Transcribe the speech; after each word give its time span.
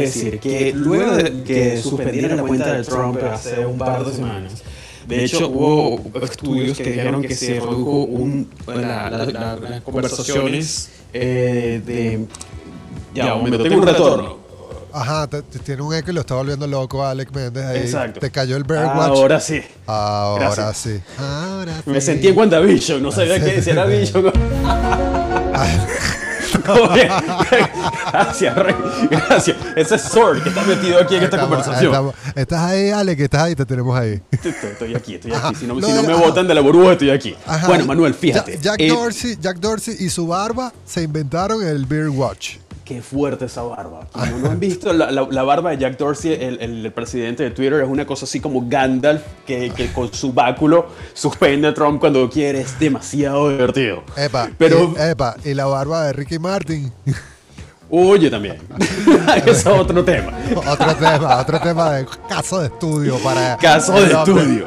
decir 0.00 0.38
que 0.38 0.72
luego 0.74 1.16
de 1.16 1.42
que 1.42 1.76
suspendieran 1.80 2.36
la 2.36 2.42
cuenta 2.42 2.72
de 2.74 2.84
Trump 2.84 3.18
hace 3.24 3.64
un 3.66 3.78
par 3.78 4.04
de 4.04 4.12
semanas, 4.12 4.62
de 5.06 5.24
hecho, 5.24 5.48
hubo 5.48 6.00
estudios 6.20 6.76
que 6.76 6.90
dijeron 6.90 7.22
que 7.22 7.34
se 7.34 7.60
redujo 7.60 8.04
un, 8.04 8.50
las 8.66 9.82
conversaciones 9.82 10.90
eh, 11.12 11.80
de... 11.84 12.26
Ya, 13.14 13.34
un 13.34 13.44
momento, 13.44 13.62
tengo 13.62 13.76
un 13.78 13.86
retorno. 13.86 14.46
Ajá, 14.92 15.28
tiene 15.62 15.82
un 15.82 15.94
eco 15.94 16.10
y 16.10 16.14
lo 16.14 16.20
está 16.22 16.34
volviendo 16.34 16.66
loco 16.66 17.04
Alex 17.04 17.30
Méndez 17.32 17.64
ahí. 17.64 17.80
Exacto. 17.80 18.18
Te 18.18 18.30
cayó 18.30 18.56
el 18.56 18.62
Watch. 18.62 18.80
Ahora 18.80 19.40
sí. 19.40 19.60
Ahora 19.86 20.72
sí. 20.72 21.00
Ahora 21.18 21.82
sí. 21.84 21.90
Me 21.90 22.00
sentí 22.00 22.28
en 22.28 22.38
WandaVision, 22.38 23.02
no 23.02 23.12
sabía 23.12 23.38
qué 23.44 23.56
decir 23.56 23.74
era 23.74 23.84
Vision. 23.86 24.32
Gracias, 28.12 28.56
Rey. 28.56 28.74
Gracias. 29.10 29.56
Ese 29.76 29.94
es 29.94 30.02
Sword 30.02 30.42
que 30.42 30.48
está 30.48 30.62
metido 30.62 31.00
aquí 31.00 31.16
en 31.16 31.24
esta 31.24 31.40
conversación. 31.40 32.12
Estás 32.34 32.60
ahí, 32.60 32.90
Ale, 32.90 33.16
que 33.16 33.24
estás 33.24 33.42
ahí, 33.42 33.54
te 33.54 33.64
tenemos 33.64 33.98
ahí. 33.98 34.20
Estoy, 34.30 34.94
aquí, 34.94 35.14
estoy 35.14 35.32
aquí. 35.32 35.54
Si 35.54 35.66
no, 35.66 35.80
si 35.80 35.92
no 35.92 36.02
me 36.02 36.14
botan 36.14 36.46
de 36.46 36.54
la 36.54 36.60
burbuja, 36.60 36.92
estoy 36.92 37.10
aquí. 37.10 37.34
Bueno, 37.66 37.86
Manuel, 37.86 38.14
fíjate. 38.14 38.58
Jack, 38.60 38.80
eh, 38.80 38.88
Dorsey, 38.88 39.36
Jack 39.40 39.58
Dorsey 39.58 39.96
y 40.00 40.10
su 40.10 40.26
barba 40.26 40.72
se 40.84 41.02
inventaron 41.02 41.66
el 41.66 41.86
Beer 41.86 42.08
Watch. 42.08 42.56
Qué 42.86 43.02
fuerte 43.02 43.46
esa 43.46 43.62
barba. 43.62 44.06
Como 44.12 44.38
no 44.42 44.50
han 44.52 44.60
visto, 44.60 44.92
la, 44.92 45.10
la, 45.10 45.42
barba 45.42 45.70
de 45.70 45.78
Jack 45.78 45.98
Dorsey, 45.98 46.34
el, 46.34 46.60
el, 46.60 46.92
presidente 46.92 47.42
de 47.42 47.50
Twitter, 47.50 47.80
es 47.82 47.88
una 47.88 48.06
cosa 48.06 48.26
así 48.26 48.38
como 48.38 48.68
Gandalf, 48.68 49.22
que, 49.44 49.70
que 49.70 49.92
con 49.92 50.14
su 50.14 50.32
báculo 50.32 50.86
suspende 51.12 51.66
a 51.66 51.74
Trump 51.74 51.98
cuando 51.98 52.30
quiere. 52.30 52.60
Es 52.60 52.78
demasiado 52.78 53.50
divertido. 53.50 54.04
Epa, 54.16 54.50
Pero, 54.56 54.94
y, 54.96 55.02
epa, 55.02 55.34
y 55.44 55.54
la 55.54 55.66
barba 55.66 56.06
de 56.06 56.12
Ricky 56.12 56.38
Martin. 56.38 56.92
Oye, 57.88 58.30
también. 58.30 58.56
Ese 59.36 59.50
es 59.50 59.66
otro 59.66 60.04
tema. 60.04 60.32
otro 60.54 60.94
tema, 60.96 61.40
otro 61.40 61.60
tema 61.60 61.92
de 61.92 62.06
caso 62.28 62.60
de 62.60 62.66
estudio 62.66 63.18
para. 63.18 63.56
Caso 63.58 63.92
de 63.92 64.12
estudio. 64.12 64.66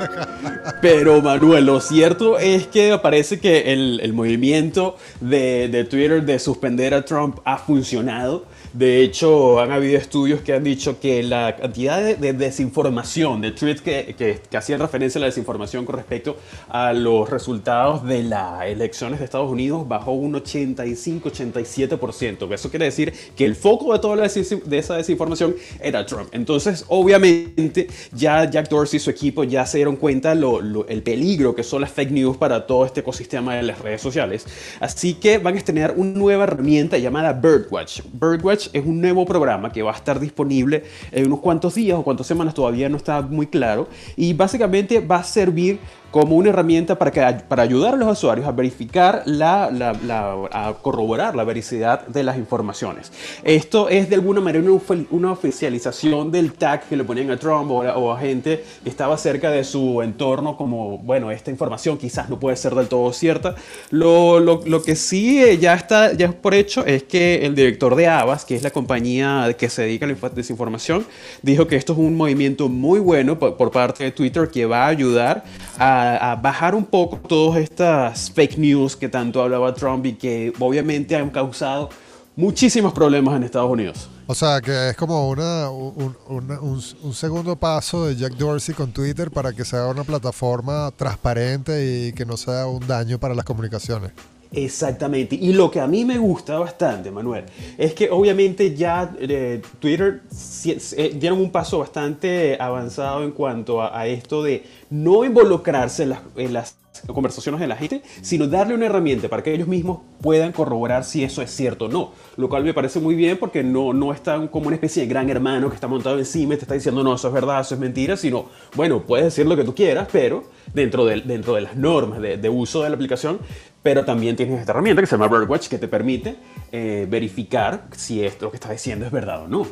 Pero, 0.81 1.21
Manuel, 1.21 1.65
lo 1.65 1.81
cierto 1.81 2.39
es 2.39 2.67
que 2.67 2.97
parece 3.01 3.39
que 3.39 3.73
el, 3.73 3.99
el 4.01 4.13
movimiento 4.13 4.95
de, 5.19 5.67
de 5.67 5.83
Twitter 5.83 6.23
de 6.23 6.39
suspender 6.39 6.93
a 6.93 7.03
Trump 7.03 7.39
ha 7.43 7.57
funcionado 7.57 8.45
de 8.73 9.01
hecho, 9.01 9.59
han 9.59 9.71
habido 9.71 9.97
estudios 9.97 10.41
que 10.41 10.53
han 10.53 10.63
dicho 10.63 10.99
que 10.99 11.23
la 11.23 11.55
cantidad 11.55 11.99
de, 12.01 12.33
desinformación, 12.33 13.41
de 13.41 13.51
tweets 13.51 13.81
que, 13.81 14.15
que, 14.17 14.57
hacían 14.57 14.79
referencia 14.79 15.19
a 15.19 15.21
la 15.21 15.25
desinformación 15.25 15.85
con 15.85 15.95
respecto 15.95 16.37
a 16.67 16.93
los 16.93 17.29
resultados 17.29 18.05
de 18.05 18.23
las 18.23 18.65
elecciones 18.65 19.19
de 19.19 19.25
Estados 19.25 19.49
Unidos 19.49 19.87
bajó 19.87 20.11
un 20.11 20.33
85-87%. 20.33 22.53
Eso 22.53 22.69
quiere 22.69 22.85
decir 22.85 23.13
que 23.35 23.45
el 23.45 23.55
foco 23.55 23.93
de 23.93 23.99
toda 23.99 24.15
la 24.15 24.27
de 24.27 24.77
esa 24.77 24.97
desinformación 24.97 25.55
era 25.79 26.05
Trump. 26.05 26.29
Entonces, 26.31 26.85
obviamente, 26.89 27.87
ya 28.11 28.47
Jack 28.49 28.69
Dorsey 28.69 28.97
y 28.97 28.99
su 28.99 29.09
equipo 29.09 29.43
ya 29.43 29.65
se 29.65 29.79
dieron 29.79 29.95
cuenta 29.95 30.35
lo, 30.35 30.87
el 30.87 31.01
peligro 31.01 31.55
que 31.55 31.63
son 31.63 31.81
las 31.81 31.91
fake 31.91 32.11
news 32.11 32.37
para 32.37 32.67
todo 32.67 32.85
este 32.85 32.99
ecosistema 32.99 33.55
de 33.55 33.63
las 33.63 33.79
redes 33.79 34.01
sociales. 34.01 34.45
Así 34.79 35.15
que 35.15 35.39
van 35.39 35.57
a 35.57 35.61
tener 35.61 35.93
una 35.95 36.11
nueva 36.11 36.43
herramienta 36.43 36.97
llamada 36.97 37.33
Birdwatch. 37.33 38.01
Birdwatch 38.13 38.58
es 38.73 38.85
un 38.85 39.01
nuevo 39.01 39.25
programa 39.25 39.71
que 39.71 39.81
va 39.81 39.91
a 39.91 39.95
estar 39.95 40.19
disponible 40.19 40.83
en 41.11 41.27
unos 41.27 41.39
cuantos 41.39 41.75
días 41.75 41.97
o 41.97 42.03
cuantas 42.03 42.27
semanas, 42.27 42.53
todavía 42.53 42.89
no 42.89 42.97
está 42.97 43.21
muy 43.21 43.47
claro, 43.47 43.87
y 44.15 44.33
básicamente 44.33 44.99
va 44.99 45.17
a 45.17 45.23
servir 45.23 45.79
como 46.11 46.35
una 46.35 46.49
herramienta 46.49 46.97
para, 46.97 47.11
que, 47.11 47.21
para 47.47 47.63
ayudar 47.63 47.93
a 47.93 47.97
los 47.97 48.11
usuarios 48.11 48.47
a 48.47 48.51
verificar, 48.51 49.23
la, 49.25 49.69
la, 49.71 50.35
a 50.51 50.73
corroborar 50.81 51.35
la 51.35 51.43
veracidad 51.43 52.07
de 52.07 52.23
las 52.23 52.37
informaciones. 52.37 53.11
Esto 53.43 53.89
es 53.89 54.09
de 54.09 54.15
alguna 54.15 54.41
manera 54.41 54.65
una, 55.11 55.31
oficialización 55.31 56.31
del 56.31 56.53
tag 56.53 56.87
que 56.87 56.97
le 56.97 57.03
ponían 57.03 57.29
a 57.31 57.37
Trump 57.37 57.69
o 57.71 58.11
a, 58.11 58.19
gente 58.19 58.63
que 58.83 58.89
estaba 58.89 59.17
cerca 59.17 59.51
de 59.51 59.63
su 59.63 60.01
entorno 60.01 60.57
como, 60.57 60.97
bueno, 60.97 61.31
esta 61.31 61.51
información 61.51 61.97
quizás 61.97 62.29
no 62.29 62.39
puede 62.39 62.55
ser 62.57 62.73
del 62.73 62.87
todo 62.87 63.13
cierta. 63.13 63.55
Lo, 63.91 64.39
lo, 64.39 64.61
lo 64.65 64.81
que 64.81 64.95
sí 64.95 65.41
eh, 65.43 65.57
ya 65.57 65.75
está 65.75 66.13
ya 66.13 66.27
es 66.27 66.33
por 66.33 66.53
hecho 66.53 66.85
es 66.85 67.03
que 67.03 67.45
el 67.45 67.55
director 67.55 67.95
de 67.95 68.07
Avas, 68.07 68.45
que 68.45 68.55
es 68.55 68.63
la 68.63 68.71
compañía 68.71 69.55
que 69.57 69.69
se 69.69 69.83
dedica 69.83 70.05
a 70.05 70.09
la 70.09 70.29
desinformación, 70.29 71.05
dijo 71.41 71.67
que 71.67 71.75
esto 71.75 71.93
es 71.93 71.99
un 71.99 72.17
movimiento 72.17 72.67
muy 72.67 72.99
bueno 72.99 73.37
por 73.37 73.71
parte 73.71 74.03
de 74.03 74.11
Twitter 74.11 74.49
que 74.49 74.65
va 74.65 74.85
a 74.85 74.87
ayudar 74.87 75.43
a 75.77 75.98
a, 75.99 76.35
bajar 76.35 76.75
un 76.75 76.85
poco 76.85 77.17
todas 77.17 77.59
estas 77.61 78.31
fake 78.31 78.57
news 78.57 78.95
que 78.95 79.09
tanto 79.09 79.41
hablaba 79.41 79.73
Trump 79.73 80.05
y 80.05 80.13
que 80.13 80.53
obviamente 80.59 81.15
han 81.15 81.29
causado 81.29 81.89
muchísimos 82.35 82.93
problemas 82.93 83.35
en 83.35 83.43
Estados 83.43 83.71
Unidos. 83.71 84.09
O 84.27 84.35
sea, 84.35 84.61
que 84.61 84.89
es 84.89 84.95
como 84.95 85.27
una, 85.27 85.69
un, 85.69 86.15
un, 86.27 87.13
segundo 87.13 87.55
paso 87.55 88.05
de 88.05 88.15
Jack 88.15 88.33
Dorsey 88.33 88.75
con 88.75 88.91
Twitter 88.91 89.31
para 89.31 89.53
que 89.53 89.65
sea 89.65 89.87
una 89.87 90.03
plataforma 90.03 90.91
transparente 90.95 92.07
y 92.07 92.13
que 92.13 92.25
no 92.25 92.37
sea 92.37 92.67
un 92.67 92.85
daño 92.87 93.19
para 93.19 93.33
las 93.33 93.43
comunicaciones. 93.43 94.11
Exactamente. 94.51 95.35
Y 95.35 95.53
lo 95.53 95.69
que 95.69 95.79
a 95.79 95.85
mí 95.85 96.05
me 96.05 96.17
gusta 96.17 96.57
bastante, 96.57 97.11
Manuel, 97.11 97.45
es 97.77 97.93
que 97.93 98.09
obviamente 98.09 98.75
ya 98.75 99.13
eh, 99.19 99.61
Twitter 99.79 100.21
eh, 100.65 101.15
dieron 101.15 101.39
un 101.39 101.51
paso 101.51 101.79
bastante 101.79 102.57
avanzado 102.59 103.23
en 103.23 103.31
cuanto 103.31 103.81
a, 103.81 104.07
esto 104.07 104.41
de 104.41 104.63
no 104.89 105.23
involucrarse 105.23 106.07
en 106.35 106.53
las, 106.53 106.75
conversaciones 107.07 107.59
de 107.61 107.67
la 107.67 107.75
gente, 107.75 108.01
sino 108.21 108.47
darle 108.47 108.75
una 108.75 108.85
herramienta 108.85 109.27
para 109.29 109.43
que 109.43 109.53
ellos 109.53 109.67
mismos 109.67 109.99
puedan 110.21 110.51
corroborar 110.51 111.03
si 111.03 111.23
eso 111.23 111.41
es 111.41 111.51
cierto 111.51 111.85
o 111.85 111.89
no. 111.89 112.11
Lo 112.37 112.49
cual 112.49 112.63
me 112.63 112.73
parece 112.73 112.99
muy 112.99 113.15
bien 113.15 113.37
porque 113.37 113.63
no, 113.63 113.93
no 113.93 114.13
están 114.13 114.47
como 114.47 114.67
una 114.67 114.75
especie 114.75 115.03
de 115.03 115.09
gran 115.09 115.29
hermano 115.29 115.69
que 115.69 115.75
está 115.75 115.87
montado 115.87 116.17
encima 116.17 116.53
y 116.53 116.57
te 116.57 116.63
está 116.63 116.73
diciendo 116.73 117.03
no, 117.03 117.15
eso 117.15 117.27
es 117.27 117.33
verdad, 117.33 117.61
eso 117.61 117.75
es 117.75 117.79
mentira, 117.79 118.17
sino, 118.17 118.45
bueno, 118.75 119.01
puedes 119.01 119.25
decir 119.25 119.45
lo 119.45 119.55
que 119.55 119.63
tú 119.63 119.73
quieras, 119.75 120.07
pero 120.11 120.43
dentro 120.73 121.05
de, 121.05 121.21
dentro 121.21 121.55
de 121.55 121.61
las 121.61 121.75
normas 121.75 122.21
de, 122.21 122.37
de 122.37 122.49
uso 122.49 122.83
de 122.83 122.89
la 122.89 122.95
aplicación 122.95 123.39
pero 123.81 124.03
también 124.03 124.35
tienes 124.35 124.59
esta 124.59 124.71
herramienta 124.71 125.01
que 125.01 125.07
se 125.07 125.17
llama 125.17 125.27
Birdwatch 125.27 125.67
que 125.67 125.77
te 125.77 125.87
permite 125.87 126.35
eh, 126.71 127.07
verificar 127.09 127.87
si 127.95 128.23
esto 128.23 128.45
lo 128.45 128.51
que 128.51 128.57
estás 128.57 128.71
diciendo 128.71 129.05
es 129.05 129.11
verdad 129.11 129.43
o 129.43 129.47
no. 129.47 129.65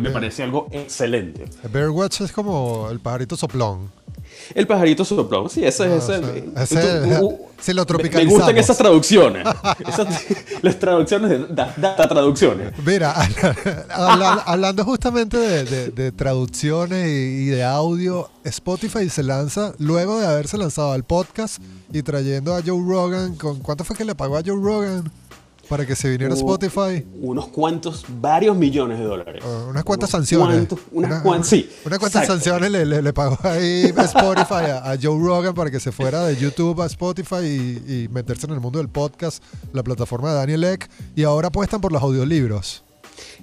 Me 0.00 0.10
parece 0.10 0.42
algo 0.42 0.68
excelente. 0.70 1.46
Birdwatch 1.72 2.20
es 2.22 2.32
como 2.32 2.88
el 2.90 3.00
pajarito 3.00 3.36
soplón. 3.36 3.90
El 4.54 4.66
pajarito 4.66 5.04
soplón, 5.04 5.50
sí, 5.50 5.64
ese 5.64 5.96
es 5.96 6.08
el. 6.08 6.52
se 7.60 7.74
lo 7.74 7.84
tropicalizamos. 7.84 8.32
Me 8.32 8.38
gustan 8.38 8.58
esas 8.58 8.76
traducciones. 8.78 9.46
las 10.62 10.78
traducciones 10.78 11.30
de 11.30 11.46
data 11.54 12.08
traducciones. 12.08 12.72
Mira, 12.84 13.14
hablando 14.46 14.84
justamente 14.84 15.38
de, 15.38 16.12
traducciones 16.12 17.08
y, 17.08 17.46
de 17.46 17.64
audio, 17.64 18.30
Spotify 18.44 19.08
se 19.08 19.22
lanza 19.22 19.74
luego 19.78 20.20
de 20.20 20.26
haberse 20.26 20.58
lanzado 20.58 20.92
al 20.92 21.04
podcast 21.04 21.58
y 21.92 22.02
trayendo 22.02 22.54
a 22.54 22.62
Joe 22.64 22.82
Rogan. 22.86 23.34
¿Con 23.36 23.60
cuánto 23.60 23.84
fue 23.84 23.96
que 23.96 24.04
le 24.04 24.14
pagó 24.14 24.36
a 24.36 24.42
Joe 24.44 24.60
Rogan? 24.60 25.10
Para 25.68 25.84
que 25.84 25.96
se 25.96 26.08
viniera 26.08 26.34
Spotify. 26.34 27.04
Unos 27.20 27.48
cuantos, 27.48 28.04
varios 28.08 28.56
millones 28.56 28.98
de 28.98 29.04
dólares. 29.04 29.42
Ah, 29.44 29.66
unas 29.68 29.84
cuantas 29.84 30.10
sanciones. 30.10 30.68
unas 30.92 31.22
cuantas, 31.22 31.48
sí. 31.48 31.68
Unas 31.84 31.98
cuantas 31.98 32.26
sanciones 32.26 32.70
le, 32.70 32.84
le, 32.84 33.12
pagó 33.12 33.38
ahí 33.42 33.92
Spotify 33.96 34.70
a, 34.82 34.96
Joe 35.00 35.18
Rogan 35.18 35.54
para 35.54 35.70
que 35.70 35.80
se 35.80 35.92
fuera 35.92 36.24
de 36.26 36.36
YouTube 36.36 36.80
a 36.82 36.86
Spotify 36.86 37.44
y, 37.44 38.08
meterse 38.12 38.46
en 38.46 38.52
el 38.52 38.60
mundo 38.60 38.78
del 38.78 38.88
podcast, 38.88 39.42
la 39.72 39.82
plataforma 39.82 40.30
de 40.30 40.36
Daniel 40.36 40.64
Eck. 40.64 40.88
Y 41.14 41.24
ahora 41.24 41.48
apuestan 41.48 41.80
por 41.80 41.92
los 41.92 42.02
audiolibros. 42.02 42.84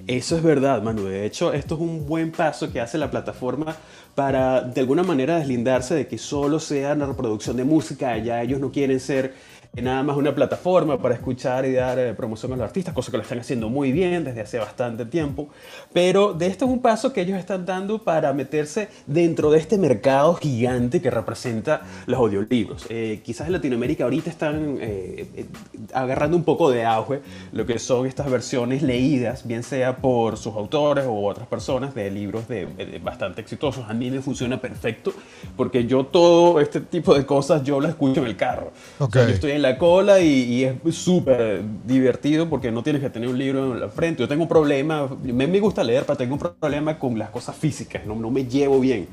Eso 0.08 0.38
es 0.38 0.44
verdad, 0.44 0.82
Manu. 0.82 1.04
De 1.04 1.26
hecho, 1.26 1.54
esto 1.54 1.76
es 1.76 1.82
un 1.82 2.06
buen 2.06 2.32
paso 2.32 2.72
que 2.72 2.80
hace 2.80 2.98
la 2.98 3.10
plataforma 3.10 3.76
para 4.16 4.62
de 4.62 4.82
alguna 4.82 5.04
manera 5.04 5.40
deslindarse 5.40 5.96
de 5.96 6.08
que 6.08 6.18
solo 6.18 6.60
sea 6.60 6.94
una 6.94 7.06
reproducción 7.06 7.58
de 7.58 7.64
música. 7.64 8.18
Ya 8.18 8.42
ellos 8.42 8.60
no 8.60 8.72
quieren 8.72 9.00
ser 9.00 9.34
nada 9.82 10.04
más 10.04 10.16
una 10.18 10.36
plataforma 10.36 11.02
para 11.02 11.16
escuchar 11.16 11.66
y 11.66 11.74
dar 11.74 11.98
eh, 11.98 12.14
promoción 12.14 12.54
a 12.54 12.58
los 12.58 12.66
artistas, 12.66 12.94
cosa 12.94 13.10
que 13.10 13.18
lo 13.18 13.24
están 13.24 13.40
haciendo 13.40 13.70
muy 13.70 13.92
bien 13.92 14.24
desde 14.24 14.42
hace 14.42 14.60
bastante 14.60 15.06
tiempo. 15.06 15.50
Pero 15.92 16.34
de 16.34 16.46
esto 16.46 16.66
es 16.66 16.72
un 16.72 16.80
paso 16.80 17.12
que 17.12 17.22
ellos 17.22 17.40
están 17.40 17.66
dando 17.66 18.04
para 18.04 18.34
meterse 18.34 18.90
dentro 19.08 19.50
de 19.50 19.58
este 19.58 19.80
mercado 19.80 20.36
gigante 20.36 21.02
que 21.02 21.10
representa 21.10 21.82
los 22.06 22.20
audiolibros. 22.20 22.86
Eh, 22.90 23.22
quizás 23.24 23.48
en 23.48 23.54
Latinoamérica 23.54 24.04
ahorita 24.04 24.30
están 24.30 24.78
eh, 24.80 25.48
agarrando 25.94 26.38
un 26.38 26.44
poco 26.44 26.70
de 26.70 26.86
auge 26.86 27.22
lo 27.52 27.66
que 27.66 27.80
son 27.80 28.06
estas 28.06 28.30
versiones 28.30 28.84
leídas, 28.84 29.48
bien 29.48 29.64
sea 29.64 29.98
por 29.98 30.38
sus 30.38 30.54
autores 30.54 31.06
o 31.08 31.26
otras 31.26 31.48
personas 31.48 31.96
de 31.96 32.12
libros 32.12 32.48
de, 32.48 33.00
bastante 33.04 33.42
exitosos. 33.42 33.90
A 33.90 33.94
mí 33.96 34.12
me 34.12 34.22
funciona 34.22 34.62
perfecto 34.62 35.14
porque 35.58 35.88
yo 35.88 36.06
todo 36.06 36.60
este 36.60 36.80
tipo 36.80 37.16
de 37.16 37.26
cosas 37.26 37.64
yo 37.64 37.80
las 37.80 37.92
escucho 37.92 38.22
en 38.22 38.28
el 38.28 38.38
carro. 38.38 38.72
Okay. 39.00 39.24
yo 39.24 39.34
estoy 39.34 39.52
en 39.52 39.63
la 39.64 39.78
cola 39.78 40.20
y, 40.20 40.66
es 40.66 40.96
súper 40.96 41.62
divertido 41.86 42.50
porque 42.50 42.70
no 42.70 42.84
tienes 42.84 43.02
que 43.02 43.10
tener 43.10 43.30
un 43.30 43.40
libro 43.40 43.74
en 43.74 43.80
la 43.80 43.90
frente. 43.90 44.22
Yo 44.22 44.28
tengo 44.28 44.44
un 44.44 44.50
problema, 44.50 45.08
me, 45.24 45.48
me 45.48 45.60
gusta 45.60 45.84
leer, 45.84 46.04
pero 46.06 46.18
tengo 46.18 46.34
un 46.36 46.40
problema 46.40 47.00
con 47.00 47.18
las 47.18 47.30
cosas 47.30 47.56
físicas, 47.56 48.06
no, 48.06 48.14
no 48.16 48.30
me 48.30 48.46
llevo 48.46 48.80
bien. 48.82 49.08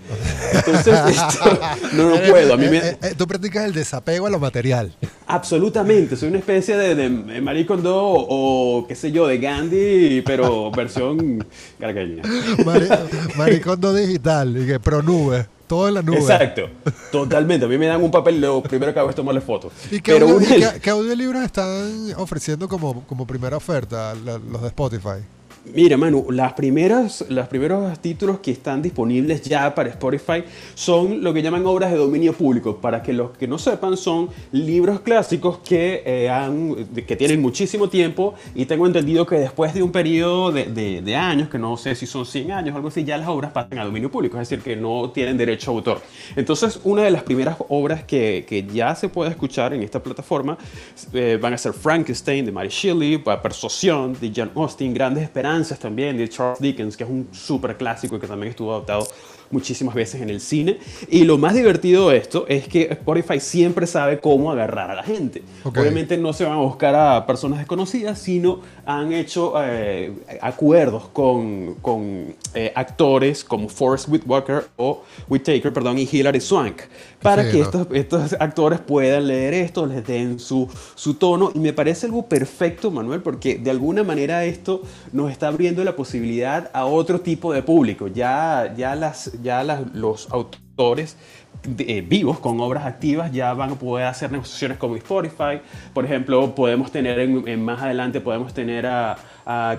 Entonces, 0.52 0.94
no, 1.94 2.11
no 2.11 2.17
puedo. 2.29 2.55
A 2.55 2.56
mí 2.56 2.67
me... 2.69 2.79
Eh, 2.79 2.99
eh, 3.00 3.14
tú 3.17 3.26
practicas 3.29 3.64
el 3.64 3.73
desapego 3.73 4.26
a 4.26 4.31
lo 4.31 4.41
material. 4.41 4.93
Absolutamente, 5.29 6.17
soy 6.17 6.29
una 6.31 6.38
especie 6.38 6.76
de, 6.76 6.97
de 6.97 7.41
Marie 7.41 7.64
Kondo 7.64 7.97
o 7.97 8.87
qué 8.88 8.97
sé 8.97 9.12
yo, 9.12 9.29
de 9.29 9.38
Gandhi, 9.38 10.23
pero 10.23 10.70
versión 10.76 11.47
cargaña. 11.79 12.23
Marie, 13.37 13.61
Kondo 13.61 13.94
digital, 13.94 14.56
y 14.61 14.67
que 14.67 14.81
pro 14.81 15.00
nube. 15.00 15.47
Todo 15.70 15.87
en 15.87 15.94
la 15.94 16.02
nube. 16.02 16.19
Exacto, 16.19 16.69
totalmente. 17.12 17.64
A 17.64 17.69
mí 17.69 17.78
me 17.78 17.87
dan 17.87 18.02
un 18.02 18.11
papel 18.11 18.34
y 18.34 18.38
lo 18.40 18.61
primero 18.61 18.93
que 18.93 18.99
hago 18.99 19.08
es 19.08 19.14
tomarle 19.14 19.40
fotos. 19.40 19.72
¿Y 19.88 20.00
qué, 20.00 20.19
audio, 20.19 20.69
¿qué, 20.82 20.90
audiolibros 20.90 21.44
están 21.44 22.12
ofreciendo 22.17 22.69
como, 22.69 23.06
como 23.06 23.25
primera 23.25 23.56
oferta 23.56 24.12
los 24.17 24.62
de 24.62 24.67
Spotify? 24.67 25.22
Mira, 25.62 25.99
Manu, 25.99 26.31
las 26.31 26.55
primeras, 26.55 27.23
los 27.29 27.47
primeros 27.47 27.99
títulos 27.99 28.39
que 28.39 28.51
están 28.51 28.81
disponibles 28.81 29.43
ya 29.43 29.75
para 29.75 29.91
Spotify 29.91 30.43
son 30.75 31.23
lo 31.23 31.35
que 31.35 31.43
llaman 31.43 31.67
obras 31.67 31.91
de 31.91 31.99
dominio 31.99 32.33
público. 32.33 32.79
Para 32.79 33.03
que 33.03 33.12
los 33.12 33.33
que 33.33 33.47
no 33.47 33.59
sepan, 33.59 33.99
son 33.99 34.31
libros 34.53 35.01
clásicos 35.01 35.59
que, 35.59 36.03
eh, 36.07 36.31
han, 36.31 36.87
que 37.07 37.15
tienen 37.15 37.43
muchísimo 37.43 37.91
tiempo 37.91 38.35
y 38.55 38.65
tengo 38.65 38.87
entendido 38.87 39.27
que 39.27 39.37
después 39.37 39.75
de 39.75 39.83
un 39.83 39.93
periodo 39.93 40.51
de, 40.51 41.03
de, 41.03 41.17
años, 41.17 41.51
que 41.51 41.59
no 41.59 41.77
sé 41.77 41.95
si 41.95 42.07
son 42.07 42.25
100 42.25 42.53
años 42.53 42.73
o 42.73 42.77
algo 42.77 42.89
así, 42.89 43.05
ya 43.05 43.19
las 43.19 43.29
obras 43.29 43.53
pasan 43.53 43.79
a 43.79 43.85
dominio 43.85 44.11
público, 44.11 44.41
es 44.41 44.49
decir, 44.49 44.65
que 44.65 44.77
no 44.77 45.11
tienen 45.11 45.37
derecho 45.37 45.73
a 45.73 45.75
autor. 45.75 46.01
Entonces, 46.37 46.81
una 46.85 47.03
de 47.03 47.11
las 47.11 47.23
primeras 47.23 47.59
obras 47.69 48.03
que, 48.05 48.47
que 48.49 48.67
ya 48.67 48.95
se 48.95 49.11
puede 49.11 49.31
escuchar 49.31 49.75
en 49.75 49.83
esta 49.83 50.03
plataforma 50.03 50.57
eh, 51.12 51.39
van 51.41 51.53
a 51.53 51.59
ser 51.59 51.75
Frankenstein 51.75 52.47
de 52.47 52.51
Mary 52.51 52.71
Shelley, 52.71 53.19
Persuasión 53.19 54.17
de 54.19 54.33
John 54.35 54.51
Austin, 54.55 54.95
Grandes 54.95 55.25
Esperanzas 55.25 55.50
también 55.79 56.17
de 56.17 56.29
Charles 56.29 56.61
Dickens, 56.61 56.97
que 56.97 57.05
es 57.05 57.11
un 57.11 57.29
súper 57.32 57.76
clásico 57.76 58.17
y 58.17 58.20
que 58.20 58.26
también 58.26 58.50
estuvo 58.50 58.73
adaptado 58.73 59.06
muchísimas 59.50 59.94
veces 59.94 60.20
en 60.20 60.31
el 60.31 60.41
cine. 60.41 60.79
Y 61.08 61.25
lo 61.25 61.38
más 61.38 61.55
divertido 61.55 62.11
de 62.11 62.17
esto 62.17 62.47
es 62.49 62.69
que 62.69 62.88
Spotify 62.91 63.41
siempre 63.41 63.87
sabe 63.87 64.20
cómo 64.20 64.50
agarrar 64.50 64.91
a 64.91 64.94
la 64.94 65.02
gente. 65.02 65.43
Obviamente 65.64 66.17
no 66.17 66.32
se 66.32 66.44
van 66.44 66.55
a 66.55 66.61
buscar 66.61 66.94
a 66.94 67.26
personas 67.26 67.58
desconocidas, 67.58 68.19
sino 68.19 68.61
han 68.87 69.12
hecho 69.12 69.55
eh, 69.62 70.12
acuerdos 70.41 71.08
con, 71.08 71.75
con 71.82 72.35
eh, 72.55 72.73
actores 72.75 73.44
como 73.44 73.69
Forrest 73.69 74.08
Whitaker 74.08 74.69
o 74.76 75.02
Whitaker, 75.29 75.73
perdón, 75.73 75.99
y 75.99 76.08
Hilary 76.11 76.41
Swank 76.41 76.82
para 77.23 77.50
que 77.50 77.61
estos, 77.61 77.87
estos 77.93 78.37
actores 78.38 78.81
puedan 78.81 79.26
leer 79.26 79.55
esto, 79.55 79.87
les 79.87 80.06
den 80.06 80.38
su, 80.38 80.69
su 80.94 81.14
tono. 81.14 81.52
Y 81.55 81.58
me 81.58 81.73
parece 81.73 82.06
algo 82.06 82.26
perfecto, 82.26 82.91
Manuel, 82.91 83.20
porque 83.20 83.58
de 83.58 83.70
alguna 83.70 84.02
manera 84.02 84.44
esto 84.44 84.82
nos 85.12 85.31
está 85.31 85.49
abriendo 85.49 85.85
la 85.85 85.97
posibilidad 85.97 86.70
a 86.73 86.87
otro 86.87 87.20
tipo 87.20 87.52
de 87.52 87.62
público. 87.62 88.08
Ya, 88.08 88.73
ya, 88.76 88.94
las, 88.94 89.31
ya 89.42 89.62
las, 89.64 89.94
los 89.94 90.31
autores 90.31 91.16
eh, 91.78 92.00
vivos 92.00 92.38
con 92.38 92.58
obras 92.60 92.87
activas 92.87 93.31
ya 93.32 93.52
van 93.52 93.72
a 93.72 93.75
poder 93.75 94.06
hacer 94.06 94.32
negociaciones 94.32 94.78
con 94.78 94.96
Spotify. 94.96 95.60
Por 95.92 96.06
ejemplo, 96.06 96.54
podemos 96.54 96.90
tener 96.90 97.19
en, 97.19 97.62
más 97.62 97.82
adelante, 97.82 98.22
podemos 98.22 98.54
tener 98.54 98.87
a, 98.87 99.16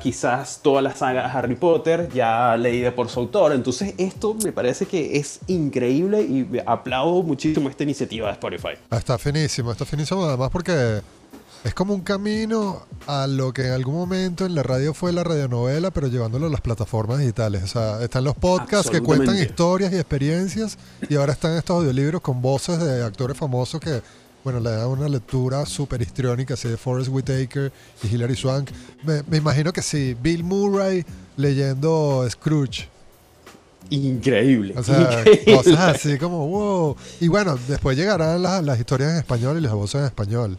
quizás 0.01 0.59
toda 0.61 0.81
la 0.81 0.93
saga 0.93 1.31
Harry 1.31 1.55
Potter 1.55 2.09
ya 2.13 2.55
leída 2.57 2.93
por 2.93 3.09
su 3.09 3.21
autor. 3.21 3.53
Entonces 3.53 3.95
esto 3.97 4.35
me 4.43 4.51
parece 4.51 4.85
que 4.85 5.17
es 5.17 5.39
increíble 5.47 6.21
y 6.21 6.47
aplaudo 6.65 7.23
muchísimo 7.23 7.69
esta 7.69 7.83
iniciativa 7.83 8.27
de 8.27 8.33
Spotify. 8.33 8.73
Está 8.91 9.17
finísimo, 9.17 9.71
está 9.71 9.85
finísimo 9.85 10.25
además 10.25 10.49
porque 10.51 11.01
es 11.63 11.75
como 11.75 11.93
un 11.93 12.01
camino 12.01 12.87
a 13.05 13.27
lo 13.27 13.53
que 13.53 13.67
en 13.67 13.73
algún 13.73 13.93
momento 13.93 14.45
en 14.45 14.55
la 14.55 14.63
radio 14.63 14.93
fue 14.93 15.13
la 15.13 15.23
radionovela, 15.23 15.91
pero 15.91 16.07
llevándolo 16.07 16.47
a 16.47 16.49
las 16.49 16.61
plataformas 16.61 17.19
digitales. 17.19 17.63
O 17.63 17.67
sea, 17.67 18.03
están 18.03 18.23
los 18.23 18.35
podcasts 18.35 18.89
que 18.89 19.01
cuentan 19.01 19.37
historias 19.37 19.93
y 19.93 19.97
experiencias 19.97 20.77
y 21.07 21.15
ahora 21.15 21.33
están 21.33 21.55
estos 21.55 21.77
audiolibros 21.77 22.21
con 22.21 22.41
voces 22.41 22.79
de 22.79 23.03
actores 23.03 23.37
famosos 23.37 23.79
que, 23.79 24.01
bueno, 24.43 24.59
le 24.59 24.71
dan 24.71 24.87
una 24.87 25.07
lectura 25.07 25.65
súper 25.67 26.01
histriónica, 26.01 26.55
así 26.55 26.67
de 26.67 26.77
Forrest 26.77 27.09
Whitaker 27.11 27.71
y 28.03 28.07
Hilary 28.07 28.35
Swank. 28.35 28.71
Me, 29.03 29.37
imagino 29.37 29.71
que 29.71 29.83
sí, 29.83 30.17
Bill 30.19 30.43
Murray 30.43 31.05
leyendo 31.37 32.27
Scrooge. 32.27 32.89
Increíble. 33.91 34.73
O 34.77 34.83
sea, 34.83 35.23
cosas 35.45 35.95
así 35.95 36.17
como, 36.17 36.47
wow. 36.47 36.95
Y 37.19 37.27
bueno, 37.27 37.59
después 37.67 37.95
llegarán 37.95 38.41
las, 38.41 38.63
las 38.63 38.79
historias 38.79 39.11
en 39.11 39.17
español 39.17 39.59
y 39.59 39.61
las 39.61 39.73
voces 39.73 40.01
en 40.01 40.05
español 40.05 40.57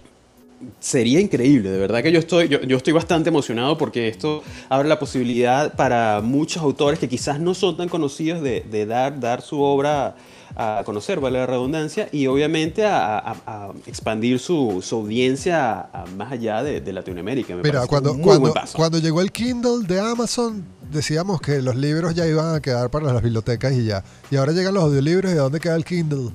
sería 0.80 1.20
increíble, 1.20 1.70
de 1.70 1.78
verdad 1.78 2.02
que 2.02 2.12
yo 2.12 2.18
estoy, 2.18 2.48
yo, 2.48 2.76
estoy 2.76 2.92
bastante 2.92 3.28
emocionado 3.28 3.78
porque 3.78 4.08
esto 4.08 4.42
abre 4.68 4.88
la 4.88 4.98
posibilidad 4.98 5.74
para 5.74 6.20
muchos 6.22 6.62
autores 6.62 6.98
que 6.98 7.08
quizás 7.08 7.40
no 7.40 7.54
son 7.54 7.76
tan 7.76 7.88
conocidos 7.88 8.42
de, 8.42 8.86
dar, 8.86 9.18
dar 9.20 9.42
su 9.42 9.60
obra 9.60 10.16
a 10.54 10.82
conocer, 10.84 11.18
vale 11.18 11.38
la 11.38 11.46
redundancia, 11.46 12.08
y 12.12 12.26
obviamente 12.26 12.84
a, 12.84 13.72
expandir 13.86 14.38
su, 14.38 14.84
audiencia 14.92 15.86
más 16.16 16.32
allá 16.32 16.62
de, 16.62 16.92
Latinoamérica. 16.92 17.54
Mira, 17.62 17.86
cuando, 17.86 18.16
cuando, 18.18 18.52
cuando 18.74 18.98
llegó 18.98 19.20
el 19.20 19.32
Kindle 19.32 19.86
de 19.86 19.98
Amazon, 19.98 20.64
decíamos 20.90 21.40
que 21.40 21.62
los 21.62 21.74
libros 21.74 22.14
ya 22.14 22.26
iban 22.26 22.54
a 22.54 22.60
quedar 22.60 22.90
para 22.90 23.12
las 23.12 23.22
bibliotecas 23.22 23.72
y 23.72 23.84
ya. 23.84 24.04
Y 24.30 24.36
ahora 24.36 24.52
llegan 24.52 24.74
los 24.74 24.84
audiolibros 24.84 25.32
y 25.32 25.34
¿de 25.34 25.40
dónde 25.40 25.58
queda 25.58 25.74
el 25.76 25.84
Kindle? 25.84 26.30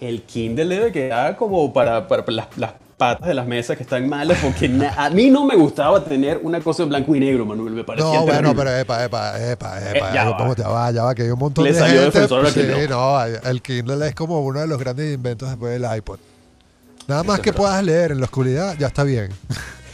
El 0.00 0.22
Kindle 0.22 0.66
debe 0.66 0.92
quedar 0.92 1.36
como 1.36 1.72
para, 1.72 2.06
para 2.06 2.24
las, 2.30 2.46
las 2.56 2.72
patas 3.04 3.28
de 3.28 3.34
las 3.34 3.46
mesas 3.46 3.76
que 3.76 3.82
están 3.82 4.08
malas 4.08 4.38
porque 4.42 4.70
a 4.96 5.10
mí 5.10 5.28
no 5.28 5.44
me 5.44 5.56
gustaba 5.56 6.02
tener 6.02 6.40
una 6.42 6.60
cosa 6.60 6.84
en 6.84 6.88
blanco 6.88 7.14
y 7.14 7.20
negro, 7.20 7.44
Manuel, 7.44 7.74
me 7.74 7.84
parecía 7.84 8.14
No, 8.14 8.22
bueno, 8.22 8.54
pero 8.56 8.74
epa, 8.74 9.04
epa, 9.04 9.38
epa, 9.38 9.78
epa, 9.78 10.10
eh, 10.10 10.14
ya, 10.14 10.30
va. 10.30 10.54
ya, 10.56 10.68
va. 10.68 10.90
ya 10.90 11.02
va, 11.02 11.14
que 11.14 11.22
hay 11.22 11.30
un 11.30 11.38
montón 11.38 11.64
de 11.64 11.74
salió 11.74 12.00
gente. 12.00 12.20
Defensor 12.20 12.50
sí, 12.50 12.62
no. 12.88 13.22
el 13.22 13.60
Kindle 13.60 14.08
es 14.08 14.14
como 14.14 14.40
uno 14.40 14.60
de 14.60 14.66
los 14.66 14.78
grandes 14.78 15.14
inventos 15.14 15.50
después 15.50 15.78
del 15.78 15.96
iPod. 15.96 16.18
Nada 17.06 17.22
más 17.24 17.40
que 17.40 17.52
puedas 17.52 17.84
leer 17.84 18.12
en 18.12 18.20
la 18.20 18.24
oscuridad, 18.24 18.74
ya 18.78 18.86
está 18.86 19.04
bien. 19.04 19.28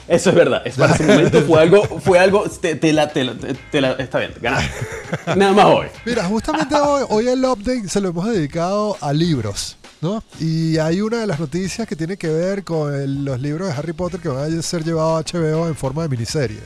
Eso 0.06 0.30
es 0.30 0.36
verdad. 0.36 0.62
Es 0.64 0.76
para 0.76 0.94
ese 0.94 1.02
momento 1.08 1.42
fue 1.42 1.60
algo, 1.60 1.82
fue 2.00 2.18
algo, 2.20 2.44
te, 2.48 2.92
la, 2.92 3.08
te, 3.08 3.24
la, 3.24 3.92
está 3.92 4.20
bien, 4.20 4.34
ganaste. 4.40 4.86
Nada 5.36 5.52
más 5.52 5.64
hoy. 5.66 5.86
Mira, 6.06 6.24
justamente 6.26 6.76
hoy, 6.76 7.04
hoy 7.08 7.28
el 7.28 7.44
update 7.44 7.88
se 7.88 8.00
lo 8.00 8.10
hemos 8.10 8.28
dedicado 8.28 8.96
a 9.00 9.12
libros. 9.12 9.76
¿No? 10.00 10.22
Y 10.38 10.78
hay 10.78 11.00
una 11.00 11.18
de 11.18 11.26
las 11.26 11.40
noticias 11.40 11.86
que 11.86 11.96
tiene 11.96 12.16
que 12.16 12.28
ver 12.28 12.64
con 12.64 13.24
los 13.24 13.40
libros 13.40 13.68
de 13.68 13.74
Harry 13.74 13.92
Potter 13.92 14.20
que 14.20 14.28
van 14.28 14.58
a 14.58 14.62
ser 14.62 14.84
llevados 14.84 15.24
a 15.32 15.38
HBO 15.38 15.68
en 15.68 15.74
forma 15.74 16.02
de 16.02 16.08
miniserie. 16.08 16.60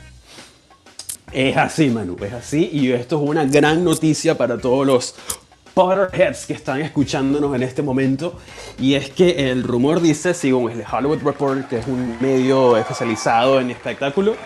Es 1.32 1.56
así, 1.56 1.90
Manu, 1.90 2.16
es 2.24 2.32
así. 2.32 2.70
Y 2.72 2.92
esto 2.92 3.22
es 3.22 3.28
una 3.28 3.44
gran 3.44 3.82
noticia 3.82 4.38
para 4.38 4.56
todos 4.56 4.86
los 4.86 5.14
Potterheads 5.74 6.46
que 6.46 6.52
están 6.52 6.80
escuchándonos 6.80 7.54
en 7.56 7.64
este 7.64 7.82
momento. 7.82 8.38
Y 8.78 8.94
es 8.94 9.10
que 9.10 9.50
el 9.50 9.64
rumor 9.64 10.00
dice, 10.00 10.32
según 10.32 10.70
el 10.70 10.84
Hollywood 10.90 11.22
Report, 11.24 11.68
que 11.68 11.78
es 11.78 11.86
un 11.88 12.16
medio 12.20 12.76
especializado 12.76 13.60
en 13.60 13.72
espectáculo, 13.72 14.36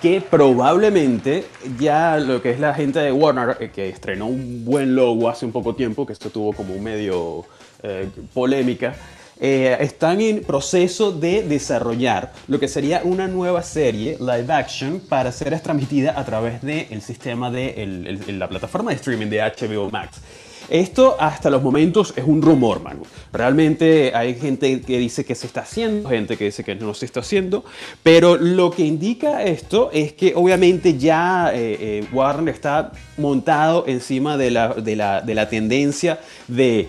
que 0.00 0.22
probablemente 0.22 1.44
ya 1.78 2.16
lo 2.16 2.40
que 2.40 2.52
es 2.52 2.60
la 2.60 2.72
gente 2.72 3.00
de 3.00 3.12
Warner, 3.12 3.58
eh, 3.60 3.70
que 3.70 3.88
estrenó 3.88 4.26
un 4.26 4.64
buen 4.64 4.94
logo 4.94 5.28
hace 5.28 5.44
un 5.44 5.52
poco 5.52 5.74
tiempo, 5.74 6.06
que 6.06 6.14
esto 6.14 6.30
tuvo 6.30 6.54
como 6.54 6.74
un 6.74 6.82
medio 6.82 7.44
eh, 7.82 8.08
polémica, 8.34 8.94
eh, 9.40 9.76
están 9.80 10.20
en 10.20 10.42
proceso 10.42 11.12
de 11.12 11.44
desarrollar 11.44 12.32
lo 12.48 12.58
que 12.58 12.66
sería 12.66 13.02
una 13.04 13.28
nueva 13.28 13.62
serie 13.62 14.16
live 14.18 14.52
action 14.52 15.00
para 15.00 15.30
ser 15.30 15.58
transmitida 15.60 16.18
a 16.18 16.24
través 16.24 16.60
del 16.60 17.00
sistema 17.02 17.48
de 17.48 18.18
la 18.26 18.48
plataforma 18.48 18.90
de 18.90 18.96
streaming 18.96 19.28
de 19.28 19.40
HBO 19.40 19.90
Max. 19.92 20.20
Esto 20.68 21.16
hasta 21.20 21.50
los 21.50 21.62
momentos 21.62 22.12
es 22.16 22.24
un 22.24 22.42
rumor, 22.42 22.82
Manu. 22.82 23.02
Realmente 23.32 24.12
hay 24.12 24.34
gente 24.34 24.80
que 24.80 24.98
dice 24.98 25.24
que 25.24 25.36
se 25.36 25.46
está 25.46 25.60
haciendo, 25.60 26.08
gente 26.08 26.36
que 26.36 26.46
dice 26.46 26.64
que 26.64 26.74
no 26.74 26.92
se 26.92 27.06
está 27.06 27.20
haciendo, 27.20 27.64
pero 28.02 28.36
lo 28.36 28.72
que 28.72 28.84
indica 28.84 29.44
esto 29.44 29.90
es 29.92 30.12
que 30.14 30.34
obviamente 30.34 30.98
ya 30.98 31.52
eh, 31.54 32.04
Warner 32.12 32.52
está 32.52 32.90
montado 33.16 33.84
encima 33.86 34.36
de 34.36 34.50
de 34.50 35.34
la 35.34 35.48
tendencia 35.48 36.18
de 36.48 36.88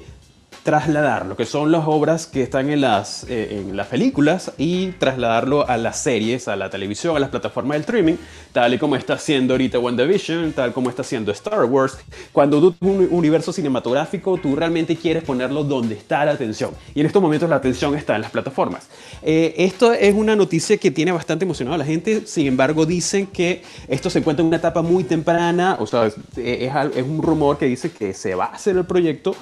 trasladar 0.64 1.26
lo 1.26 1.36
que 1.36 1.46
son 1.46 1.72
las 1.72 1.84
obras 1.88 2.28
que 2.28 2.44
están 2.44 2.70
en 2.70 2.82
las, 2.82 3.26
eh, 3.30 3.60
en 3.60 3.78
las 3.78 3.88
películas 3.88 4.52
y 4.58 4.88
trasladarlo 4.92 5.68
a 5.68 5.78
las 5.78 6.02
series, 6.02 6.48
a 6.48 6.56
la 6.56 6.70
televisión, 6.70 7.16
a 7.16 7.20
las 7.20 7.30
plataformas 7.30 7.76
del 7.76 7.82
streaming, 7.82 8.16
tal 8.52 8.74
y 8.74 8.78
como 8.78 8.96
está 8.96 9.14
haciendo 9.14 9.54
ahorita 9.54 9.80
WandaVision, 9.80 10.54
tal 10.54 10.74
como 10.74 10.90
está 10.90 11.02
haciendo 11.02 11.32
Star 11.32 11.66
Wars. 11.66 11.98
Cuando 12.32 12.60
tú 12.60 12.76
un 12.82 13.08
universo 13.12 13.54
cinematográfico, 13.54 14.38
tú 14.38 14.56
realmente 14.56 14.96
quieres 14.96 15.24
ponerlo 15.24 15.64
donde 15.64 15.96
está 15.96 16.26
la 16.26 16.32
atención. 16.32 16.72
Y 16.94 17.02
en 17.02 17.06
estos 17.06 17.22
momentos 17.22 17.50
la 17.50 17.56
atención 17.56 17.96
está 17.96 18.16
en 18.16 18.22
las 18.22 18.32
plataformas. 18.32 18.88
Eh, 19.22 19.56
esto 19.58 19.94
es 19.94 20.14
una 20.14 20.36
noticia 20.36 20.78
que 20.78 20.92
tiene 20.92 21.12
bastante 21.12 21.46
emocionado 21.46 21.76
a 21.76 21.78
la 21.78 21.86
gente, 21.86 22.26
sin 22.26 22.48
embargo 22.48 22.86
dicen 22.86 23.28
que 23.28 23.64
esto 23.88 24.10
se 24.10 24.20
encuentra 24.20 24.42
en 24.42 24.48
una 24.48 24.58
etapa 24.58 24.82
muy 24.82 25.04
temprana, 25.04 25.78
o 25.80 25.88
sea, 25.88 26.06
es, 26.06 26.16
es 26.36 27.04
un 27.04 27.22
rumor 27.22 27.58
que 27.58 27.66
dice 27.66 27.92
que 27.92 28.14
se 28.14 28.36
va 28.36 28.46
a 28.46 28.56
hacer 28.56 28.78
el 28.78 28.86
proyecto 28.86 29.36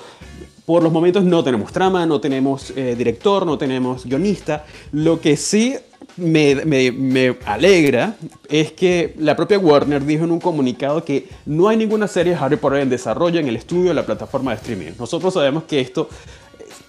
por 0.68 0.84
los 0.84 0.92
momentos 0.92 1.24
no 1.24 1.46
tenemos 1.46 1.72
trama, 1.72 2.06
no 2.06 2.20
tenemos 2.20 2.74
eh, 2.76 2.94
director, 2.98 3.46
no 3.46 3.58
tenemos 3.58 4.06
guionista. 4.06 4.66
Lo 4.92 5.22
que 5.22 5.38
sí 5.38 5.78
me, 6.18 6.56
me, 6.56 6.92
me, 6.92 7.38
alegra 7.46 8.18
es 8.50 8.74
que 8.74 9.16
la 9.18 9.38
propia 9.38 9.60
Warner 9.60 10.06
dijo 10.06 10.26
en 10.26 10.32
un 10.32 10.42
comunicado 10.42 11.06
que 11.06 11.30
no 11.46 11.70
hay 11.70 11.78
ninguna 11.78 12.10
serie 12.10 12.34
de 12.34 12.40
Harry 12.40 12.58
Potter 12.58 12.82
en 12.82 12.90
desarrollo 12.90 13.40
en 13.40 13.48
el 13.48 13.56
estudio 13.56 13.92
de 13.92 13.94
la 13.94 14.06
plataforma 14.06 14.52
de 14.52 14.58
streaming. 14.58 14.92
Nosotros 15.00 15.34
sabemos 15.34 15.64
que 15.64 15.80
esto, 15.80 16.10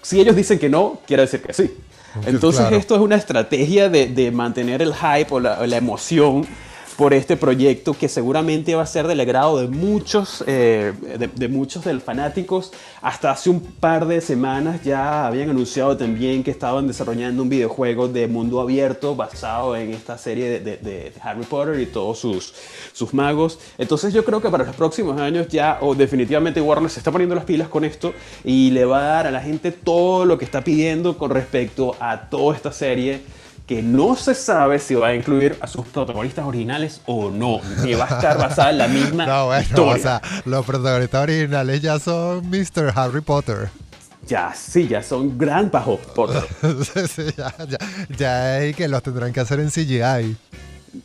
si 0.01 0.19
ellos 0.19 0.35
dicen 0.35 0.59
que 0.59 0.67
no, 0.67 0.99
quiere 1.07 1.21
decir 1.21 1.41
que 1.41 1.53
sí. 1.53 1.71
Entonces 2.25 2.59
claro. 2.59 2.75
esto 2.75 2.95
es 2.95 3.01
una 3.01 3.15
estrategia 3.15 3.87
de, 3.87 4.07
de 4.07 4.29
mantener 4.31 4.81
el 4.81 4.93
hype 4.93 5.33
o 5.33 5.39
la, 5.39 5.61
o 5.61 5.65
la 5.65 5.77
emoción 5.77 6.45
por 6.99 7.13
este 7.13 7.37
proyecto 7.37 7.93
que 7.93 8.09
seguramente 8.09 8.75
va 8.75 8.83
a 8.83 8.85
ser 8.85 9.07
del 9.07 9.21
agrado 9.21 9.61
de 9.61 9.69
muchos, 9.69 10.43
eh, 10.47 10.91
de, 11.17 11.47
muchos 11.47 11.85
fanáticos. 12.03 12.73
Hasta 13.01 13.31
hace 13.31 13.49
un 13.49 13.61
par 13.61 14.05
de 14.05 14.19
semanas 14.19 14.83
ya 14.83 15.25
habían 15.25 15.49
anunciado 15.49 15.95
también 15.95 16.43
que 16.43 16.51
estaban 16.51 16.87
desarrollando 16.87 17.41
un 17.41 17.47
videojuego 17.47 18.09
de 18.09 18.27
mundo 18.27 18.59
abierto 18.59 19.15
basado 19.15 19.77
en 19.77 19.93
esta 19.93 20.17
serie 20.17 20.59
de 20.59 21.13
Harry 21.21 21.45
Potter 21.45 21.79
y 21.79 21.85
todos 21.85 22.19
sus, 22.19 22.53
sus 22.91 23.13
magos. 23.13 23.59
Entonces 23.77 24.13
yo 24.13 24.25
creo 24.25 24.41
que 24.41 24.49
para 24.49 24.65
los 24.65 24.75
próximos 24.75 25.21
años 25.21 25.47
ya 25.47 25.77
o 25.79 25.95
definitivamente 25.95 26.59
Warner 26.59 26.91
se 26.91 26.99
está 26.99 27.13
poniendo 27.13 27.33
las 27.33 27.45
pilas 27.45 27.69
con 27.69 27.85
esto 27.85 28.13
y 28.43 28.71
le 28.71 28.83
va 28.83 28.99
a 28.99 29.03
dar 29.03 29.27
a 29.27 29.31
la 29.31 29.39
gente 29.39 29.71
todo 29.71 30.25
lo 30.25 30.37
que 30.37 30.43
está 30.43 30.65
pidiendo 30.65 31.17
con 31.17 31.31
respecto 31.31 31.95
a 32.01 32.29
toda 32.29 32.57
esta 32.57 32.73
serie 32.73 33.21
que 33.69 33.83
no 33.83 34.15
se 34.15 34.33
sabe 34.33 34.79
si 34.79 34.95
va 34.95 35.09
a 35.09 35.15
incluir 35.15 35.55
a 35.61 35.67
sus 35.67 35.85
protagonistas 35.85 36.43
originales 36.43 37.01
o 37.05 37.29
no, 37.29 37.61
que 37.83 37.95
va 37.95 38.05
a 38.05 38.15
estar 38.15 38.35
basada 38.35 38.71
en 38.71 38.79
la 38.79 38.87
misma 38.87 39.25
no, 39.27 39.45
bueno, 39.45 39.61
historia. 39.61 39.93
O 39.93 39.97
sea, 39.99 40.21
los 40.45 40.65
protagonistas 40.65 41.21
originales 41.21 41.79
ya 41.79 41.99
son 41.99 42.49
Mr. 42.49 42.91
Harry 42.95 43.21
Potter. 43.21 43.69
Ya, 44.27 44.55
sí, 44.55 44.87
ya 44.87 45.03
son 45.03 45.37
Grandpa 45.37 45.85
Potter. 46.15 46.41
sí, 47.15 47.25
ya, 47.37 47.53
ya, 47.67 47.77
ya 48.17 48.55
hay 48.55 48.73
que 48.73 48.87
los 48.87 49.03
tendrán 49.03 49.31
que 49.33 49.41
hacer 49.41 49.59
en 49.59 49.69
CGI. 49.69 50.35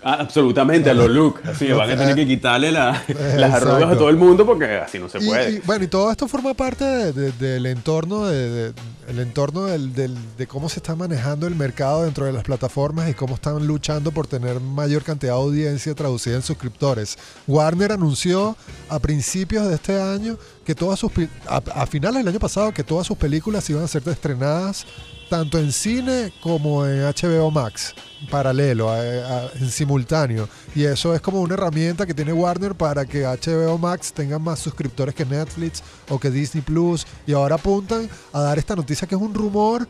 Ah, 0.03 0.17
absolutamente, 0.21 0.89
a 0.89 0.95
los 0.95 1.11
Luke. 1.11 1.47
Así 1.47 1.71
van 1.71 1.91
a 1.91 1.97
tener 1.99 2.15
que 2.15 2.27
quitarle 2.27 2.73
la, 2.73 3.03
las 3.37 3.53
arrugas 3.53 3.91
a 3.91 3.99
todo 3.99 4.09
el 4.09 4.17
mundo 4.17 4.47
porque 4.47 4.77
así 4.77 4.99
no 4.99 5.11
se 5.11 5.21
puede. 5.21 5.51
Y, 5.51 5.55
y, 5.57 5.59
bueno, 5.67 5.85
y 5.85 5.89
todo 5.89 6.11
esto 6.11 6.29
forma 6.29 6.55
parte 6.55 6.85
de, 6.87 7.13
de, 7.13 7.33
del 7.33 7.67
entorno, 7.67 8.27
de, 8.27 8.73
el 9.09 9.19
entorno 9.19 9.67
del, 9.67 9.95
del, 9.95 10.17
de 10.37 10.47
cómo 10.47 10.69
se 10.69 10.79
está 10.79 10.95
manejando 10.95 11.47
el 11.47 11.55
mercado 11.55 12.05
dentro 12.05 12.27
de 12.27 12.33
las 12.33 12.45
plataformas 12.45 13.09
y 13.09 13.15
cómo 13.15 13.35
están 13.35 13.67
luchando 13.67 14.13
por 14.13 14.27
tener 14.27 14.61
mayor 14.61 15.03
cantidad 15.03 15.33
de 15.33 15.39
audiencia 15.39 15.95
traducida 15.95 16.37
en 16.37 16.43
suscriptores. 16.43 17.19
Warner 17.47 17.93
anunció 17.93 18.57
a 18.89 18.99
principios 18.99 19.69
de 19.69 19.75
este 19.75 20.01
año 20.01 20.39
que 20.65 20.75
todas 20.75 20.99
sus 20.99 21.13
a, 21.47 21.57
a 21.57 21.87
finales 21.87 22.25
del 22.25 22.29
año 22.29 22.41
pasado 22.41 22.73
que 22.73 22.85
todas 22.85 23.07
sus 23.07 23.17
películas 23.17 23.69
iban 23.71 23.85
a 23.85 23.89
ser 23.89 24.03
estrenadas 24.09 24.87
tanto 25.29 25.59
en 25.59 25.73
cine 25.73 26.33
como 26.43 26.87
en 26.87 27.03
HBO 27.03 27.51
Max, 27.51 27.95
paralelo, 28.31 28.91
a, 28.91 29.51
en 29.55 29.71
simultáneo. 29.71 30.49
Y 30.75 30.85
eso 30.85 31.15
es 31.15 31.21
como 31.21 31.41
una 31.41 31.55
herramienta 31.55 32.07
que 32.07 32.15
tiene 32.15 32.33
Warner 32.33 32.75
para 32.75 33.05
que 33.05 33.25
HBO 33.25 33.79
Max 33.79 34.13
tenga 34.13 34.39
más 34.39 34.59
suscriptores 34.59 35.15
que 35.15 35.25
Netflix 35.25 35.83
o 36.09 36.19
que 36.19 36.31
Disney 36.31 36.63
Plus. 36.63 37.07
Y 37.27 37.33
ahora 37.33 37.57
apuntan 37.57 38.09
a 38.33 38.41
dar 38.41 38.59
esta 38.59 38.77
noticia 38.77 39.07
que 39.07 39.15
es 39.15 39.21
un 39.21 39.35
rumor, 39.35 39.87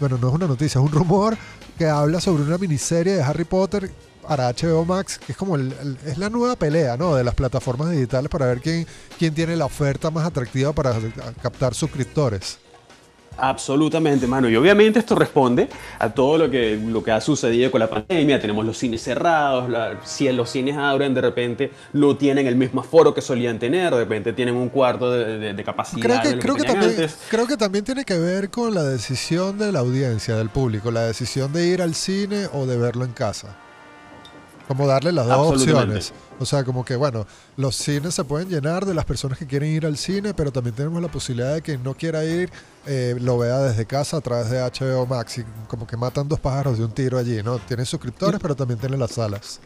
bueno, 0.00 0.18
no 0.18 0.28
es 0.28 0.34
una 0.34 0.46
noticia, 0.46 0.78
es 0.78 0.84
un 0.84 0.92
rumor 0.92 1.36
que 1.76 1.86
habla 1.86 2.20
sobre 2.20 2.42
una 2.42 2.58
miniserie 2.58 3.14
de 3.14 3.22
Harry 3.22 3.44
Potter 3.44 3.90
para 4.26 4.52
HBO 4.52 4.84
Max, 4.84 5.18
que 5.18 5.32
es 5.32 5.38
como 5.38 5.56
el, 5.56 5.72
es 6.04 6.18
la 6.18 6.28
nueva 6.28 6.54
pelea 6.56 6.96
¿no? 6.96 7.14
de 7.14 7.24
las 7.24 7.34
plataformas 7.34 7.90
digitales 7.90 8.28
para 8.28 8.46
ver 8.46 8.60
quién, 8.60 8.86
quién 9.18 9.34
tiene 9.34 9.56
la 9.56 9.64
oferta 9.64 10.10
más 10.10 10.26
atractiva 10.26 10.72
para 10.72 10.94
captar 11.40 11.74
suscriptores. 11.74 12.58
Absolutamente, 13.38 14.26
mano. 14.26 14.48
Y 14.48 14.56
obviamente 14.56 14.98
esto 14.98 15.14
responde 15.14 15.68
a 15.98 16.10
todo 16.10 16.38
lo 16.38 16.50
que, 16.50 16.76
lo 16.76 17.02
que 17.02 17.12
ha 17.12 17.20
sucedido 17.20 17.70
con 17.70 17.80
la 17.80 17.88
pandemia. 17.88 18.40
Tenemos 18.40 18.66
los 18.66 18.76
cines 18.76 19.02
cerrados, 19.02 19.70
la, 19.70 20.00
si 20.04 20.30
los 20.32 20.50
cines 20.50 20.76
abren, 20.76 21.14
de 21.14 21.20
repente 21.20 21.70
no 21.92 22.16
tienen 22.16 22.46
el 22.46 22.56
mismo 22.56 22.80
aforo 22.80 23.14
que 23.14 23.20
solían 23.20 23.58
tener, 23.58 23.94
de 23.94 24.00
repente 24.00 24.32
tienen 24.32 24.56
un 24.56 24.68
cuarto 24.68 25.12
de, 25.12 25.38
de, 25.38 25.54
de 25.54 25.64
capacidad. 25.64 26.02
Creo 26.02 26.22
que, 26.22 26.28
de 26.30 26.38
creo, 26.38 26.56
que 26.56 26.64
también, 26.64 26.90
antes. 26.90 27.18
creo 27.30 27.46
que 27.46 27.56
también 27.56 27.84
tiene 27.84 28.04
que 28.04 28.18
ver 28.18 28.50
con 28.50 28.74
la 28.74 28.82
decisión 28.82 29.56
de 29.58 29.70
la 29.70 29.78
audiencia, 29.78 30.36
del 30.36 30.48
público, 30.48 30.90
la 30.90 31.02
decisión 31.02 31.52
de 31.52 31.66
ir 31.66 31.80
al 31.80 31.94
cine 31.94 32.46
o 32.52 32.66
de 32.66 32.76
verlo 32.76 33.04
en 33.04 33.12
casa. 33.12 33.56
Como 34.68 34.86
darle 34.86 35.12
las 35.12 35.26
dos 35.26 35.54
opciones. 35.54 36.12
O 36.38 36.46
sea, 36.46 36.62
como 36.62 36.84
que, 36.84 36.94
bueno, 36.94 37.26
los 37.56 37.74
cines 37.74 38.14
se 38.14 38.22
pueden 38.22 38.48
llenar 38.48 38.84
de 38.84 38.94
las 38.94 39.04
personas 39.06 39.38
que 39.38 39.46
quieren 39.46 39.70
ir 39.70 39.86
al 39.86 39.96
cine, 39.96 40.34
pero 40.34 40.52
también 40.52 40.76
tenemos 40.76 41.00
la 41.02 41.08
posibilidad 41.08 41.54
de 41.54 41.62
que 41.62 41.78
no 41.78 41.94
quiera 41.94 42.24
ir, 42.24 42.50
eh, 42.86 43.16
lo 43.18 43.38
vea 43.38 43.58
desde 43.60 43.86
casa 43.86 44.18
a 44.18 44.20
través 44.20 44.50
de 44.50 44.60
HBO 44.60 45.06
Max. 45.06 45.38
Y 45.38 45.44
como 45.66 45.86
que 45.86 45.96
matan 45.96 46.28
dos 46.28 46.38
pájaros 46.38 46.78
de 46.78 46.84
un 46.84 46.92
tiro 46.92 47.18
allí, 47.18 47.42
¿no? 47.42 47.58
Tienen 47.58 47.86
suscriptores, 47.86 48.38
pero 48.40 48.54
también 48.54 48.78
tienen 48.78 49.00
las 49.00 49.12
salas. 49.12 49.58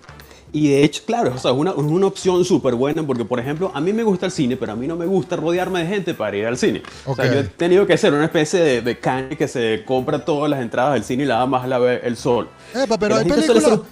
Y 0.54 0.68
de 0.68 0.85
hecho, 0.85 1.02
claro, 1.06 1.32
o 1.35 1.38
sea, 1.38 1.50
es 1.50 1.56
una, 1.56 1.73
una 1.73 2.06
opción 2.06 2.44
súper 2.44 2.75
buena 2.75 3.02
porque, 3.06 3.25
por 3.25 3.40
ejemplo, 3.40 3.73
a 3.75 3.80
mí 3.80 3.94
me 3.94 4.02
gusta 4.02 4.26
el 4.26 4.32
cine, 4.32 4.59
pero 4.59 4.73
a 4.73 4.76
mí 4.76 4.87
no 4.87 4.97
me 4.97 5.06
gusta 5.06 5.35
rodearme 5.35 5.80
de 5.80 5.87
gente 5.87 6.12
para 6.12 6.37
ir 6.37 6.44
al 6.44 6.59
cine. 6.59 6.82
Okay. 7.06 7.12
O 7.12 7.14
sea, 7.14 7.32
yo 7.32 7.40
he 7.40 7.44
tenido 7.44 7.87
que 7.87 7.97
ser 7.97 8.12
una 8.12 8.26
especie 8.26 8.61
de, 8.61 8.82
de 8.82 8.99
cane 8.99 9.35
que 9.38 9.49
se 9.49 9.82
compra 9.87 10.23
todas 10.26 10.50
las 10.50 10.61
entradas 10.61 10.92
del 10.92 11.04
cine 11.04 11.25
y 11.25 11.26
nada 11.26 11.47
más 11.47 11.66
la 11.66 11.78
ve 11.78 12.02
el 12.04 12.18
sol. 12.18 12.50
Epa, 12.75 12.99
pero, 12.99 13.16
hay 13.16 13.25
películas, 13.25 13.64
pero, 13.64 13.87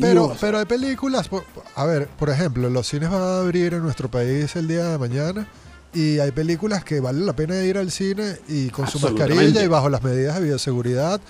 pero, 0.00 0.36
pero, 0.40 0.58
hay 0.58 0.64
películas, 0.64 1.28
a 1.74 1.84
ver, 1.84 2.08
por 2.18 2.30
ejemplo, 2.30 2.70
los 2.70 2.86
cines 2.86 3.10
van 3.10 3.20
a 3.20 3.40
abrir 3.40 3.74
en 3.74 3.82
nuestro 3.82 4.10
país 4.10 4.56
el 4.56 4.68
día 4.68 4.88
de 4.88 4.96
mañana 4.96 5.46
y 5.92 6.18
hay 6.20 6.30
películas 6.30 6.84
que 6.84 7.00
vale 7.00 7.20
la 7.20 7.34
pena 7.34 7.62
ir 7.62 7.76
al 7.76 7.90
cine 7.90 8.36
y 8.48 8.70
con 8.70 8.86
su 8.86 8.98
mascarilla 8.98 9.62
y 9.62 9.68
bajo 9.68 9.90
las 9.90 10.02
medidas 10.02 10.36
de 10.36 10.46
bioseguridad 10.46 11.20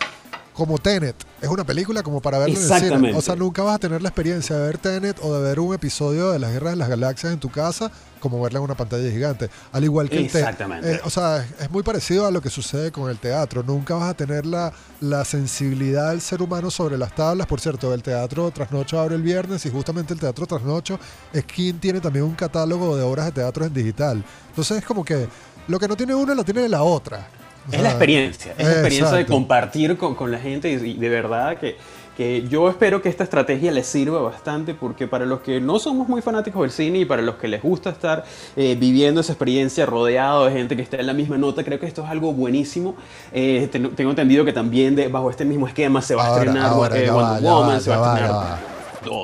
como 0.53 0.79
Tenet. 0.79 1.17
Es 1.41 1.49
una 1.49 1.65
película 1.65 2.03
como 2.03 2.21
para 2.21 2.39
verla 2.39 2.59
en 2.59 2.73
el 2.73 2.81
cine. 2.81 3.15
O 3.15 3.23
sea, 3.23 3.37
nunca 3.37 3.63
vas 3.63 3.77
a 3.77 3.79
tener 3.79 4.03
la 4.03 4.09
experiencia 4.09 4.57
de 4.57 4.67
ver 4.67 4.79
Tenet 4.79 5.19
o 5.23 5.35
de 5.35 5.43
ver 5.43 5.61
un 5.61 5.75
episodio 5.75 6.31
de 6.31 6.39
las 6.39 6.53
Guerras 6.53 6.73
de 6.73 6.77
las 6.77 6.89
Galaxias 6.89 7.33
en 7.33 7.41
tu 7.41 7.51
casa 7.51 7.91
como 8.21 8.41
verla 8.41 8.61
en 8.61 8.65
una 8.65 8.77
pantalla 8.77 9.11
gigante. 9.11 9.51
Al 9.73 9.83
igual 9.83 10.09
que 10.09 10.19
el 10.19 10.31
teatro. 10.31 10.69
Eh, 10.83 11.01
o 11.05 11.11
sea, 11.11 11.45
es 11.59 11.71
muy 11.71 11.83
parecido 11.83 12.25
a 12.25 12.31
lo 12.31 12.41
que 12.41 12.51
sucede 12.51 12.93
con 12.93 13.11
el 13.11 13.19
teatro. 13.19 13.65
Nunca 13.65 13.95
vas 13.95 14.11
a 14.11 14.15
tener 14.15 14.47
la, 14.47 14.73
la 15.01 15.25
sensibilidad 15.25 16.11
del 16.11 16.21
ser 16.21 16.41
humano 16.41 16.71
sobre 16.71 16.97
las 16.97 17.15
tablas. 17.15 17.49
Por 17.49 17.61
cierto, 17.61 17.93
el 17.93 18.03
teatro 18.03 18.51
Trasnocho 18.53 19.01
abre 19.01 19.17
el 19.17 19.23
viernes 19.23 19.67
y 19.67 19.71
justamente 19.71 20.15
el 20.15 20.21
teatro 20.21 20.47
Trasnocho 20.47 21.01
es 21.33 21.45
quien 21.45 21.81
tiene 21.81 22.01
también 22.01 22.25
un 22.25 22.35
catálogo 22.35 22.97
de 22.97 23.03
obras 23.03 23.27
de 23.27 23.33
teatro 23.33 23.65
en 23.65 23.75
digital. 23.75 24.25
Entonces 24.51 24.79
es 24.79 24.85
como 24.85 25.05
que 25.05 25.27
lo 25.67 25.81
que 25.81 25.89
no 25.89 25.97
tiene 25.97 26.15
una 26.15 26.35
lo 26.35 26.45
tiene 26.45 26.69
la 26.69 26.85
otra. 26.85 27.27
Es 27.71 27.81
la 27.81 27.91
experiencia, 27.91 28.55
es 28.59 28.67
la 28.67 28.73
experiencia 28.73 29.17
de 29.17 29.27
compartir 29.27 29.97
con, 29.97 30.15
con 30.15 30.33
la 30.33 30.39
gente 30.39 30.71
y, 30.71 30.75
y, 30.75 30.95
de 30.95 31.09
verdad 31.09 31.57
que, 31.59 31.77
que 32.17 32.47
yo 32.49 32.69
espero 32.69 33.01
que 33.01 33.09
esta 33.09 33.23
estrategia 33.23 33.71
les 33.71 33.87
sirva 33.87 34.21
bastante 34.21 34.75
porque 34.75 35.07
para 35.07 35.25
los 35.27 35.41
que 35.41 35.61
no 35.61 35.79
somos 35.79 36.09
muy 36.09 36.23
fanáticos 36.23 36.63
del 36.63 36.71
cine 36.73 36.99
y 37.01 37.05
para 37.05 37.23
los 37.23 37.37
que 37.37 37.47
les 37.47 37.63
gusta 37.63 37.91
estar 37.91 38.25
eh, 38.57 38.77
viviendo 38.79 39.21
esa 39.21 39.33
experiencia 39.33 39.87
rodeado 39.87 40.47
de 40.47 40.53
gente 40.53 40.77
que 40.77 40.83
está 40.83 40.97
en 40.97 41.07
la 41.07 41.13
misma 41.13 41.39
nota, 41.39 41.63
creo 41.63 41.79
que 41.79 41.87
esto 41.87 42.03
es 42.03 42.11
algo 42.11 42.33
buenísimo. 42.33 42.97
Eh, 43.33 43.69
ten, 43.71 43.95
tengo 43.95 44.11
entendido 44.11 44.45
que 44.45 44.53
también 44.53 44.97
de, 44.97 45.09
bajo 45.09 45.31
este 45.31 45.45
mismo 45.45 45.69
esquema 45.69 46.03
se 46.03 46.15
va 46.17 46.27
ahora, 46.27 46.41
a 46.41 46.45
estrenar 46.45 46.71
ahora, 46.71 46.99
eh, 46.99 47.11
Wonder 47.11 47.43
Woman, 47.43 47.77
va, 47.77 47.81
se 47.81 47.91
va, 47.91 47.97
va, 47.99 48.13
a 48.13 48.17
estrenar... 48.17 48.73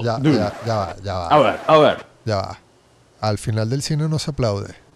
Ya, 0.05 0.19
ya, 0.23 0.33
ya, 0.33 0.53
ya 0.67 0.75
va, 0.75 0.97
ya 1.03 1.15
va. 1.15 1.29
A 1.29 1.39
ver, 1.39 1.61
a 1.67 1.79
ver. 1.79 2.07
Ya 2.25 2.37
va. 2.37 2.59
Al 3.21 3.39
final 3.39 3.69
del 3.69 3.83
cine 3.83 4.09
no 4.09 4.19
se 4.19 4.31
aplaude 4.31 4.88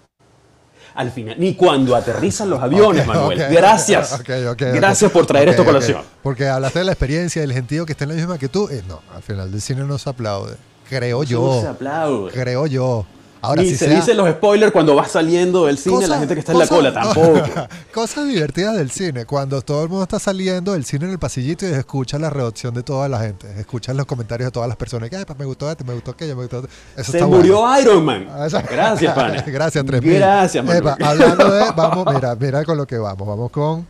al 0.94 1.10
final, 1.10 1.36
ni 1.38 1.54
cuando 1.54 1.96
aterrizan 1.96 2.50
los 2.50 2.60
aviones, 2.60 3.02
okay, 3.06 3.14
Manuel. 3.14 3.42
Okay, 3.42 3.54
Gracias. 3.54 4.12
Okay, 4.20 4.72
Gracias 4.74 5.10
por 5.10 5.26
traer 5.26 5.48
esto 5.48 5.62
a 5.62 5.64
colación. 5.64 6.02
Porque 6.22 6.48
hablaste 6.48 6.80
de 6.80 6.84
la 6.84 6.92
experiencia 6.92 7.40
y 7.40 7.44
el 7.44 7.52
gentío 7.52 7.86
que 7.86 7.92
está 7.92 8.04
en 8.04 8.10
la 8.10 8.16
misma 8.16 8.38
que 8.38 8.48
tú. 8.48 8.68
Eh, 8.68 8.82
no, 8.86 9.00
al 9.14 9.22
final 9.22 9.50
del 9.50 9.60
cine 9.60 9.84
no 9.84 9.98
se 9.98 10.10
aplaude. 10.10 10.56
Creo 10.88 11.22
Eso 11.22 11.30
yo. 11.30 11.54
No 11.56 11.60
se 11.60 11.68
aplaude. 11.68 12.32
Creo 12.32 12.66
yo. 12.66 13.06
Ahora, 13.44 13.62
Ni 13.62 13.70
si 13.70 13.76
se 13.76 13.86
sea, 13.86 13.96
dicen 13.96 14.16
los 14.16 14.30
spoilers 14.30 14.70
cuando 14.70 14.94
vas 14.94 15.10
saliendo 15.10 15.66
del 15.66 15.76
cine, 15.76 15.96
cosa, 15.96 16.06
la 16.06 16.18
gente 16.20 16.34
que 16.34 16.40
está 16.40 16.52
cosa, 16.52 16.76
en 16.76 16.84
la 16.84 16.92
cola 16.92 17.02
tampoco. 17.02 17.68
Cosas 17.92 18.28
divertidas 18.28 18.76
del 18.76 18.92
cine, 18.92 19.24
cuando 19.26 19.60
todo 19.62 19.82
el 19.82 19.88
mundo 19.88 20.04
está 20.04 20.20
saliendo 20.20 20.74
del 20.74 20.84
cine 20.84 21.06
en 21.06 21.10
el 21.10 21.18
pasillito 21.18 21.68
y 21.68 21.72
escucha 21.72 22.20
la 22.20 22.30
reacción 22.30 22.72
de 22.72 22.84
toda 22.84 23.08
la 23.08 23.18
gente, 23.18 23.48
escuchas 23.58 23.96
los 23.96 24.06
comentarios 24.06 24.46
de 24.46 24.52
todas 24.52 24.68
las 24.68 24.76
personas, 24.76 25.10
que 25.10 25.16
me 25.36 25.44
gustó 25.44 25.68
este, 25.68 25.82
me 25.82 25.92
gustó 25.92 26.12
aquello, 26.12 26.36
me 26.36 26.42
gustó 26.42 26.68
Eso 26.96 27.10
Se 27.10 27.18
está 27.18 27.26
murió 27.26 27.62
bueno. 27.62 27.80
Iron 27.80 28.04
Man. 28.04 28.28
Gracias, 28.70 29.12
pana. 29.12 29.42
Gracias, 29.46 29.84
Tremil. 29.84 30.14
Gracias. 30.14 30.68
Epa, 30.70 30.96
hablando 31.02 31.50
de, 31.50 31.72
vamos, 31.72 32.14
mira, 32.14 32.36
mira 32.36 32.64
con 32.64 32.76
lo 32.76 32.86
que 32.86 32.98
vamos, 32.98 33.26
vamos 33.26 33.50
con 33.50 33.84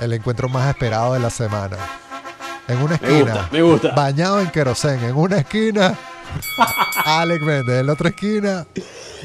el 0.00 0.12
encuentro 0.12 0.48
más 0.48 0.68
esperado 0.68 1.12
de 1.14 1.20
la 1.20 1.30
semana. 1.30 1.76
En 2.66 2.78
una 2.82 2.96
esquina, 2.96 3.12
me 3.12 3.22
gusta, 3.22 3.48
me 3.52 3.62
gusta. 3.62 3.90
bañado 3.92 4.40
en 4.40 4.50
querosén, 4.50 5.04
en 5.04 5.14
una 5.14 5.38
esquina 5.38 5.96
Alex 7.04 7.42
Méndez, 7.42 7.80
en 7.80 7.86
la 7.86 7.92
otra 7.92 8.10
esquina, 8.10 8.66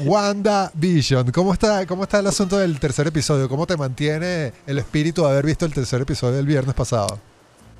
Wanda 0.00 0.70
Vision. 0.74 1.30
¿Cómo 1.32 1.52
está, 1.52 1.86
¿Cómo 1.86 2.04
está 2.04 2.18
el 2.20 2.26
asunto 2.26 2.58
del 2.58 2.78
tercer 2.78 3.06
episodio? 3.06 3.48
¿Cómo 3.48 3.66
te 3.66 3.76
mantiene 3.76 4.52
el 4.66 4.78
espíritu 4.78 5.22
de 5.22 5.30
haber 5.30 5.46
visto 5.46 5.66
el 5.66 5.72
tercer 5.72 6.00
episodio 6.02 6.36
del 6.36 6.46
viernes 6.46 6.74
pasado? 6.74 7.18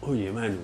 Oye, 0.00 0.31
mano. 0.31 0.54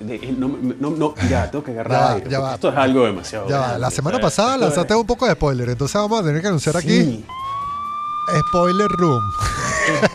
No, 0.00 0.48
no, 0.80 0.90
no, 0.90 1.14
ya, 1.30 1.48
tengo 1.48 1.62
que 1.62 1.70
agarrar 1.70 2.24
ya, 2.24 2.28
ya 2.28 2.54
Esto 2.54 2.68
es 2.68 2.76
algo 2.76 3.06
demasiado. 3.06 3.48
Ya 3.48 3.58
grande, 3.58 3.78
La 3.78 3.90
semana 3.92 4.16
¿sabes? 4.16 4.24
pasada 4.34 4.56
lanzaste 4.58 4.94
un 4.94 5.06
poco 5.06 5.26
de 5.26 5.32
spoiler, 5.34 5.68
entonces 5.68 5.94
vamos 5.94 6.20
a 6.20 6.24
tener 6.24 6.42
que 6.42 6.48
anunciar 6.48 6.80
sí. 6.80 6.88
aquí. 6.88 7.24
Spoiler 8.28 8.88
Room. 8.88 9.22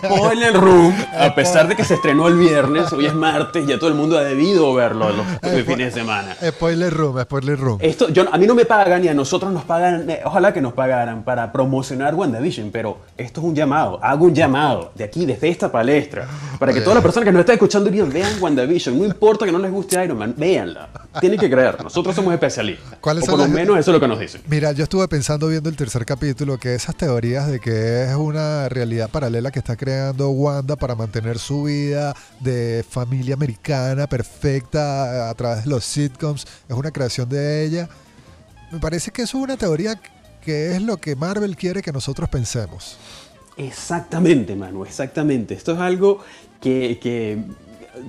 Spoiler 0.03 0.53
Room, 0.53 0.95
a 1.17 1.35
pesar 1.35 1.67
de 1.67 1.75
que 1.75 1.83
se 1.83 1.93
estrenó 1.93 2.27
el 2.27 2.37
viernes, 2.37 2.91
hoy 2.91 3.05
es 3.05 3.13
martes, 3.13 3.67
ya 3.67 3.77
todo 3.77 3.89
el 3.89 3.95
mundo 3.95 4.17
ha 4.17 4.23
debido 4.23 4.73
verlo 4.73 5.11
los 5.11 5.25
fines 5.65 5.93
de 5.93 5.99
semana. 5.99 6.35
Spoiler 6.43 6.91
Room, 6.91 7.21
Spoiler 7.21 7.59
Room. 7.59 7.77
Esto, 7.79 8.09
yo, 8.09 8.25
a 8.31 8.37
mí 8.37 8.47
no 8.47 8.55
me 8.55 8.65
pagan 8.65 9.03
y 9.05 9.09
a 9.09 9.13
nosotros 9.13 9.51
nos 9.51 9.63
pagan, 9.65 10.09
eh, 10.09 10.21
ojalá 10.25 10.51
que 10.53 10.61
nos 10.61 10.73
pagaran 10.73 11.23
para 11.23 11.51
promocionar 11.51 12.15
WandaVision, 12.15 12.71
pero 12.71 12.97
esto 13.15 13.41
es 13.41 13.45
un 13.45 13.55
llamado, 13.55 13.99
hago 14.01 14.25
un 14.25 14.33
llamado 14.33 14.91
de 14.95 15.03
aquí, 15.03 15.25
desde 15.25 15.49
esta 15.49 15.71
palestra, 15.71 16.27
para 16.57 16.73
que 16.73 16.81
todas 16.81 16.95
las 16.95 17.03
personas 17.03 17.25
que 17.25 17.31
nos 17.31 17.41
están 17.41 17.53
escuchando 17.53 17.91
bien 17.91 18.11
vean 18.11 18.41
WandaVision, 18.41 18.97
no 18.97 19.05
importa 19.05 19.45
que 19.45 19.51
no 19.51 19.59
les 19.59 19.71
guste 19.71 20.03
Iron 20.03 20.17
Man, 20.17 20.33
véanla, 20.35 20.89
tienen 21.19 21.39
que 21.39 21.49
creer, 21.49 21.83
nosotros 21.83 22.15
somos 22.15 22.33
especialistas, 22.33 22.97
o 23.01 23.25
por 23.25 23.37
lo 23.37 23.47
menos 23.47 23.77
eso 23.77 23.91
es 23.91 23.93
lo 23.93 23.99
que 23.99 24.07
nos 24.07 24.19
dicen. 24.19 24.41
Mira, 24.47 24.71
yo 24.71 24.83
estuve 24.83 25.07
pensando 25.07 25.47
viendo 25.47 25.69
el 25.69 25.75
tercer 25.75 26.05
capítulo 26.05 26.57
que 26.57 26.73
esas 26.73 26.95
teorías 26.95 27.47
de 27.47 27.59
que 27.59 27.98
es 28.03 28.15
una 28.15 28.69
realidad 28.69 29.09
paralela 29.09 29.51
que 29.51 29.59
está 29.59 29.75
creando 29.75 30.29
Wanda 30.29 30.75
para 30.75 30.95
mantener 30.95 31.39
su 31.39 31.63
vida 31.63 32.15
de 32.39 32.85
familia 32.87 33.33
americana 33.33 34.07
perfecta 34.07 35.29
a 35.29 35.33
través 35.33 35.65
de 35.65 35.69
los 35.69 35.83
sitcoms. 35.83 36.45
Es 36.67 36.75
una 36.75 36.91
creación 36.91 37.27
de 37.29 37.65
ella. 37.65 37.89
Me 38.71 38.79
parece 38.79 39.11
que 39.11 39.23
es 39.23 39.33
una 39.33 39.57
teoría 39.57 39.99
que 40.41 40.75
es 40.75 40.81
lo 40.81 40.97
que 40.97 41.15
Marvel 41.15 41.55
quiere 41.55 41.81
que 41.81 41.91
nosotros 41.91 42.29
pensemos. 42.29 42.97
Exactamente, 43.57 44.55
Manu, 44.55 44.85
exactamente. 44.85 45.53
Esto 45.53 45.73
es 45.73 45.79
algo 45.79 46.19
que, 46.61 47.43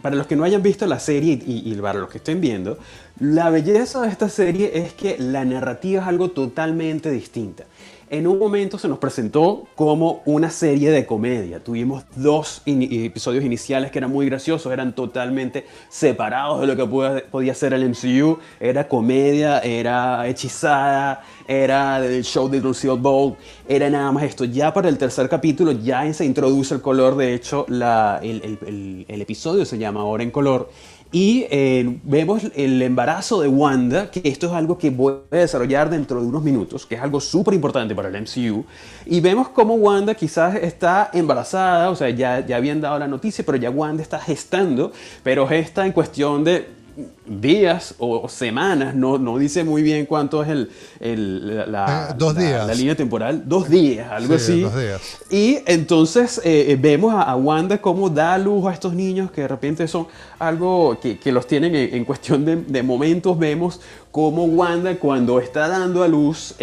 para 0.03 0.15
los 0.15 0.27
que 0.27 0.37
no 0.37 0.45
hayan 0.45 0.63
visto 0.63 0.87
la 0.87 1.01
serie 1.01 1.41
y, 1.45 1.73
y, 1.73 1.75
para 1.77 1.99
los 1.99 2.09
que 2.09 2.19
estén 2.19 2.41
viendo, 2.41 2.79
la 3.19 3.51
belleza 3.51 4.03
de 4.03 4.09
esta 4.09 4.29
serie 4.29 4.71
es 4.75 4.93
que 4.93 5.19
la 5.19 5.45
narrativa 5.45 6.03
es 6.03 6.09
algo 6.09 6.31
totalmente 6.31 7.11
distinta 7.11 7.65
en 8.11 8.27
un 8.27 8.41
momento 8.41 8.77
se 8.77 8.89
nos 8.89 8.99
presentó 8.99 9.69
como 9.77 10.21
una 10.25 10.51
serie 10.51 10.91
de 10.91 11.07
comedia. 11.07 11.63
Tuvimos 11.63 12.03
dos 12.17 12.61
episodios 12.67 13.45
iniciales 13.45 13.93
que 13.93 13.99
eran 13.99 14.11
muy 14.11 14.27
graciosos, 14.27 14.73
eran 14.73 14.97
totalmente 14.97 15.65
separados 15.89 16.61
de 16.61 16.67
lo 16.67 16.77
que 16.77 17.23
podía 17.31 17.55
ser 17.55 17.73
el 17.73 17.89
MCU. 17.89 18.39
Era 18.59 18.89
comedia, 18.89 19.61
era 19.61 20.27
hechizada, 20.27 21.23
era 21.47 22.01
del 22.01 22.25
show 22.25 22.49
de 22.49 22.61
Lucille 22.61 22.99
Ball, 22.99 23.37
era 23.69 23.89
nada 23.89 24.11
más 24.11 24.25
esto. 24.25 24.45
Ya 24.45 24.75
para 24.75 24.89
el 24.89 24.99
tercer 24.99 25.29
capítulo 25.29 25.71
ya 25.71 26.13
se 26.13 26.25
introduce 26.25 26.75
el 26.75 26.83
color, 26.83 27.17
de 27.17 27.35
hecho 27.35 27.65
el, 27.69 29.05
el 29.07 29.21
episodio 29.21 29.65
se 29.65 29.79
llama 29.79 30.01
Ahora 30.01 30.25
en 30.25 30.33
Color. 30.33 30.69
Y 31.13 31.47
eh, 31.51 31.99
vemos 32.05 32.45
el 32.55 32.81
embarazo 32.81 33.41
de 33.41 33.49
Wanda, 33.49 34.11
que 34.13 34.23
esto 34.25 34.47
es 34.47 34.53
algo 34.53 34.79
que 34.79 34.91
voy 34.91 35.15
a 35.33 35.37
desarrollar 35.37 35.91
dentro 35.91 36.21
de 36.21 36.27
unos 36.29 36.43
minutos, 36.43 36.87
que 36.87 36.95
es 36.95 37.01
algo 37.01 37.21
súper 37.21 37.55
importante 37.55 37.97
para 37.97 38.09
el 38.09 38.23
MCU. 38.23 38.65
Y 39.07 39.21
vemos 39.21 39.49
cómo 39.49 39.75
Wanda 39.75 40.15
quizás 40.15 40.55
está 40.55 41.11
embarazada, 41.13 41.91
o 41.91 41.97
sea, 41.97 42.11
ya, 42.11 42.47
ya 42.47 42.57
habían 42.57 42.81
dado 42.81 42.99
la 42.99 43.09
noticia, 43.09 43.45
pero 43.45 43.59
ya 43.59 43.71
Wanda 43.71 44.03
está 44.03 44.21
gestando, 44.21 44.93
pero 45.25 45.49
gesta 45.49 45.85
en 45.85 45.93
cuestión 45.93 46.45
de 46.45 46.81
días 47.27 47.95
o 47.99 48.29
semanas, 48.29 48.95
no, 48.95 49.19
no 49.19 49.39
dice 49.39 49.63
muy 49.63 49.83
bien 49.83 50.07
cuánto 50.07 50.43
es 50.43 50.49
el, 50.49 51.71
la, 51.71 52.09
eh, 52.11 52.15
dos 52.17 52.37
días. 52.37 52.67
La, 52.67 52.75
línea 52.75 52.97
temporal, 52.97 53.43
dos 53.47 53.69
días, 53.69 54.11
algo 54.11 54.35
así. 54.35 54.63
Dos 54.63 54.77
días. 54.77 55.01
Y 55.31 55.59
entonces 55.67 56.41
eh, 56.45 56.73
eh, 56.73 56.79
vemos 56.81 57.15
a, 57.15 57.37
Wanda 57.37 57.79
cómo 57.79 58.11
da 58.11 58.37
luz 58.39 58.67
a 58.67 58.73
estos 58.73 58.95
niños 58.95 59.31
que 59.31 59.43
de 59.43 59.49
repente 59.49 59.87
son 59.87 60.07
algo 60.39 60.99
que, 61.01 61.19
que 61.19 61.31
los 61.31 61.47
tienen 61.47 61.75
en, 61.75 62.05
cuestión 62.05 62.45
de, 62.45 62.57
de, 62.57 62.83
momentos, 62.83 63.39
vemos 63.39 63.81
cómo 64.11 64.45
Wanda 64.45 64.97
cuando 64.97 65.41
está 65.41 65.69
dando 65.69 66.03
a 66.03 66.09
luz 66.09 66.55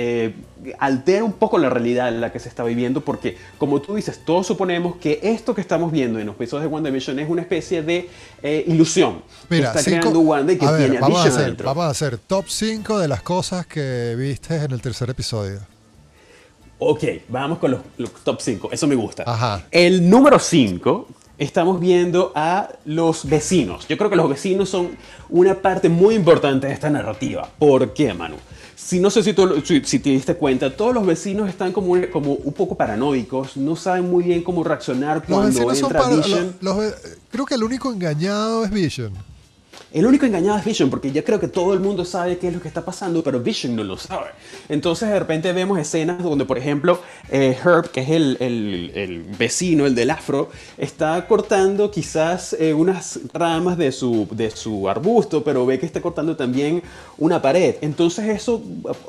altera 0.79 1.23
un 1.23 1.33
poco 1.33 1.57
la 1.57 1.69
realidad 1.69 2.09
en 2.09 2.21
la 2.21 2.31
que 2.31 2.39
se 2.39 2.49
está 2.49 2.63
viviendo 2.63 3.01
porque, 3.01 3.37
como 3.57 3.81
tú 3.81 3.95
dices, 3.95 4.21
todos 4.25 4.47
suponemos 4.47 4.97
que 4.97 5.19
esto 5.23 5.53
que 5.55 5.61
estamos 5.61 5.91
viendo 5.91 6.19
en 6.19 6.27
los 6.27 6.35
episodios 6.35 6.69
de 6.69 6.73
WandaVision 6.73 7.19
es 7.19 7.29
una 7.29 7.41
especie 7.41 7.81
de 7.81 8.09
eh, 8.43 8.63
ilusión 8.67 9.21
Mira, 9.49 9.71
que 9.71 9.79
está 9.79 9.89
creando 9.89 10.19
Wanda 10.19 10.46
y 10.53 10.57
que 10.57 10.67
tiene 10.67 10.99
vamos 10.99 11.25
a, 11.25 11.27
hacer, 11.27 11.55
vamos 11.63 11.85
a 11.85 11.89
hacer 11.89 12.17
top 12.17 12.45
5 12.47 12.99
de 12.99 13.07
las 13.07 13.21
cosas 13.21 13.65
que 13.65 14.15
viste 14.17 14.55
en 14.55 14.71
el 14.71 14.81
tercer 14.81 15.09
episodio. 15.09 15.59
Ok, 16.79 17.03
vamos 17.29 17.57
con 17.57 17.71
los, 17.71 18.11
top 18.23 18.39
5. 18.39 18.69
Eso 18.71 18.87
me 18.87 18.95
gusta. 18.95 19.23
Ajá. 19.25 19.65
El 19.71 20.09
número 20.09 20.37
5 20.37 21.07
estamos 21.37 21.79
viendo 21.79 22.31
a 22.35 22.69
los 22.85 23.27
vecinos. 23.27 23.87
Yo 23.87 23.97
creo 23.97 24.09
que 24.09 24.15
los 24.15 24.29
vecinos 24.29 24.69
son 24.69 24.91
una 25.29 25.55
parte 25.55 25.89
muy 25.89 26.15
importante 26.15 26.67
de 26.67 26.73
esta 26.73 26.89
narrativa. 26.89 27.49
¿Por 27.57 27.93
qué, 27.93 28.13
Manu? 28.13 28.35
Si 28.75 28.99
no 28.99 29.09
sé 29.09 29.23
si, 29.23 29.33
tú, 29.33 29.61
si, 29.65 29.99
te 29.99 30.11
diste 30.11 30.35
cuenta, 30.35 30.75
todos 30.75 30.93
los 30.93 31.05
vecinos 31.05 31.49
están 31.49 31.73
como 31.73 31.93
un, 31.93 32.03
como 32.07 32.33
un 32.33 32.53
poco 32.53 32.75
paranoicos, 32.75 33.57
no 33.57 33.75
saben 33.75 34.09
muy 34.09 34.23
bien 34.23 34.43
cómo 34.43 34.63
reaccionar 34.63 35.23
cuando 35.23 35.71
entra 35.73 36.07
Vision. 36.09 36.55
creo 37.31 37.45
que 37.45 37.55
el 37.55 37.63
único 37.63 37.91
engañado 37.91 38.63
es 38.63 38.71
Vision. 38.71 39.13
El 39.93 40.05
único 40.05 40.25
engañado 40.25 40.57
es 40.57 40.65
Vision, 40.65 40.89
porque 40.89 41.13
ya 41.13 41.23
creo 41.23 41.39
que 41.39 41.47
todo 41.47 41.73
el 41.73 41.79
mundo 41.79 42.03
sabe 42.03 42.37
qué 42.37 42.49
es 42.49 42.53
lo 42.53 42.61
que 42.61 42.67
está 42.67 42.83
pasando, 42.83 43.23
pero 43.23 43.39
Vision 43.39 43.73
no 43.73 43.85
lo 43.85 43.95
sabe. 43.97 44.27
Entonces 44.67 45.07
de 45.07 45.17
repente 45.17 45.53
vemos 45.53 45.79
escenas 45.79 46.21
donde, 46.21 46.43
por 46.43 46.57
ejemplo, 46.57 46.99
eh, 47.29 47.57
Herb, 47.63 47.89
que 47.91 48.01
es 48.01 48.09
el, 48.09 48.37
el, 48.41 49.23
vecino, 49.37 49.85
el 49.85 49.95
del 49.95 50.09
afro, 50.09 50.49
está 50.77 51.25
cortando 51.25 51.89
quizás 51.89 52.53
eh, 52.59 52.73
unas 52.73 53.19
ramas 53.33 53.77
de 53.77 53.93
su, 53.93 54.27
de 54.31 54.51
su 54.51 54.89
arbusto, 54.89 55.43
pero 55.43 55.65
ve 55.65 55.79
que 55.79 55.85
está 55.85 56.01
cortando 56.01 56.35
también 56.35 56.83
una 57.17 57.41
pared. 57.41 57.75
Entonces 57.79 58.25
eso, 58.27 58.61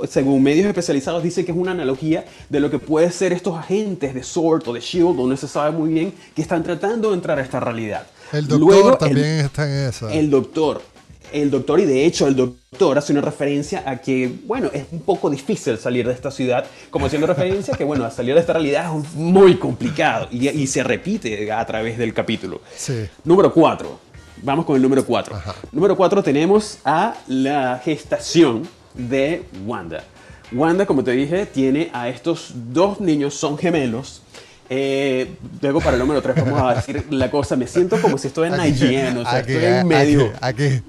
según 0.08 0.44
medios 0.44 0.66
especializados, 0.66 1.24
dice 1.24 1.44
que 1.44 1.50
es 1.50 1.58
una 1.58 1.72
analogía 1.72 2.24
de 2.48 2.60
lo 2.60 2.70
que 2.70 2.78
puede 2.78 3.10
ser 3.10 3.32
estos 3.32 3.58
agentes 3.58 4.14
de 4.14 4.22
SWORD 4.22 4.68
o 4.68 4.72
de 4.74 4.80
SHIELD, 4.80 5.16
donde 5.16 5.36
se 5.36 5.48
sabe 5.48 5.72
muy 5.72 5.92
bien 5.92 6.14
que 6.36 6.42
están 6.42 6.62
tratando 6.62 7.08
de 7.08 7.14
entrar 7.16 7.38
a 7.40 7.42
esta 7.42 7.58
realidad. 7.58 8.06
El 8.32 8.46
doctor 8.46 8.98
también 8.98 9.26
está 9.40 9.66
en 9.66 9.88
esa. 9.88 10.12
El 10.12 10.30
doctor. 10.30 10.82
El 11.30 11.50
doctor, 11.50 11.78
y 11.78 11.84
de 11.84 12.06
hecho 12.06 12.26
el 12.26 12.34
doctor 12.34 12.96
hace 12.96 13.12
una 13.12 13.20
referencia 13.20 13.82
a 13.84 13.98
que, 13.98 14.32
bueno, 14.46 14.70
es 14.72 14.86
un 14.90 15.00
poco 15.00 15.28
difícil 15.28 15.76
salir 15.76 16.06
de 16.06 16.14
esta 16.14 16.30
ciudad, 16.30 16.64
como 16.90 17.04
haciendo 17.04 17.26
referencia 17.34 17.74
a 17.74 17.76
que, 17.76 17.84
bueno, 17.84 18.10
salir 18.10 18.34
de 18.34 18.40
esta 18.40 18.54
realidad 18.54 18.90
es 18.96 19.14
muy 19.14 19.56
complicado 19.56 20.28
y, 20.30 20.66
se 20.66 20.82
repite 20.82 21.52
a 21.52 21.64
través 21.66 21.98
del 21.98 22.14
capítulo. 22.14 22.62
Sí. 22.74 23.06
Número 23.24 23.52
4. 23.52 24.00
Vamos 24.42 24.64
con 24.64 24.76
el 24.76 24.82
número 24.82 25.04
4. 25.04 25.36
Número 25.72 25.96
4 25.96 26.22
tenemos 26.22 26.78
a 26.84 27.14
la 27.26 27.80
gestación 27.84 28.66
de 28.94 29.44
Wanda. 29.66 30.04
Wanda, 30.52 30.86
como 30.86 31.04
te 31.04 31.10
dije, 31.10 31.44
tiene 31.44 31.90
a 31.92 32.08
estos 32.08 32.52
dos 32.54 33.00
niños, 33.00 33.34
son 33.34 33.58
gemelos, 33.58 34.22
eh, 34.70 35.36
luego 35.62 35.80
para 35.80 35.94
el 35.94 35.98
número 36.00 36.20
3 36.20 36.44
vamos 36.44 36.62
a 36.62 36.74
decir 36.74 37.06
la 37.10 37.30
cosa, 37.30 37.56
me 37.56 37.66
siento 37.66 38.00
como 38.00 38.18
si 38.18 38.28
estoy 38.28 38.48
en 38.48 38.54
IGN, 38.54 39.18
o 39.18 39.22
sea, 39.22 39.40
estoy 39.40 39.64
en 39.64 39.86
medio. 39.86 40.32
Aquí. 40.40 40.82